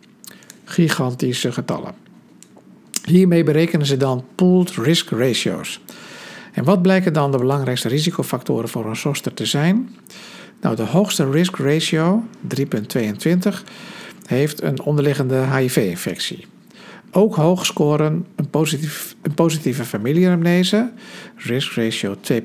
Gigantische 0.72 1.52
getallen. 1.52 1.94
Hiermee 3.06 3.44
berekenen 3.44 3.86
ze 3.86 3.98
dan 3.98 4.26
pooled 4.36 4.72
risk 4.72 5.10
ratios. 5.10 5.82
En 6.54 6.64
wat 6.64 6.82
blijken 6.82 7.14
dan 7.14 7.32
de 7.32 7.38
belangrijkste 7.38 7.88
risicofactoren 7.88 8.70
voor 8.70 8.86
een 8.86 8.96
zoster 8.96 9.34
te 9.34 9.46
zijn? 9.46 9.96
Nou, 10.62 10.76
de 10.76 10.84
hoogste 10.84 11.30
risk 11.30 11.56
ratio, 11.58 12.24
3,22, 12.56 13.64
heeft 14.26 14.62
een 14.62 14.82
onderliggende 14.82 15.56
HIV-infectie. 15.56 16.46
Ook 17.12 17.36
hoog 17.36 17.66
scoren 17.66 18.26
een, 18.36 18.50
positief, 18.50 19.16
een 19.22 19.34
positieve 19.34 19.86
familieanamnese, 19.86 20.92
risk 21.36 21.72
ratio 21.72 22.16
2,48, 22.16 22.40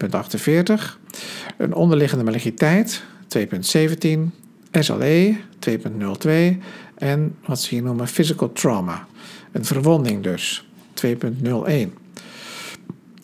een 1.57 1.75
onderliggende 1.75 2.25
maligniteit 2.25 3.03
2,17, 3.39 3.49
SLE 4.73 5.37
2,02 5.71 6.31
en 6.95 7.37
wat 7.47 7.61
ze 7.61 7.75
hier 7.75 7.83
noemen 7.83 8.09
physical 8.09 8.53
trauma, 8.53 9.07
een 9.53 9.65
verwonding 9.65 10.23
dus, 10.23 10.69
2,01. 11.07 11.13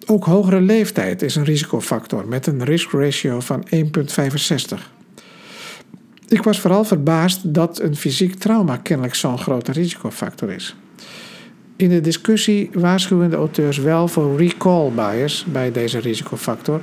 Ook 0.07 0.25
hogere 0.25 0.61
leeftijd 0.61 1.23
is 1.23 1.37
een 1.37 1.45
risicofactor 1.45 2.29
met 2.29 2.47
een 2.47 2.65
risk 2.65 2.91
ratio 2.91 3.41
van 3.41 3.67
1,65. 3.75 3.81
Ik 6.29 6.43
was 6.43 6.61
vooral 6.61 6.85
verbaasd 6.85 7.55
dat 7.55 7.81
een 7.81 7.97
fysiek 7.97 8.35
trauma 8.35 8.77
kennelijk 8.77 9.15
zo'n 9.15 9.39
grote 9.39 9.73
risicofactor 9.73 10.51
is. 10.51 10.77
In 11.77 11.89
de 11.89 12.01
discussie 12.01 12.71
waarschuwen 12.73 13.31
de 13.31 13.37
auteurs 13.37 13.79
wel 13.79 14.09
voor 14.09 14.37
recall 14.37 14.91
bias 14.91 15.45
bij 15.53 15.73
deze 15.73 15.99
risicofactor. 15.99 16.81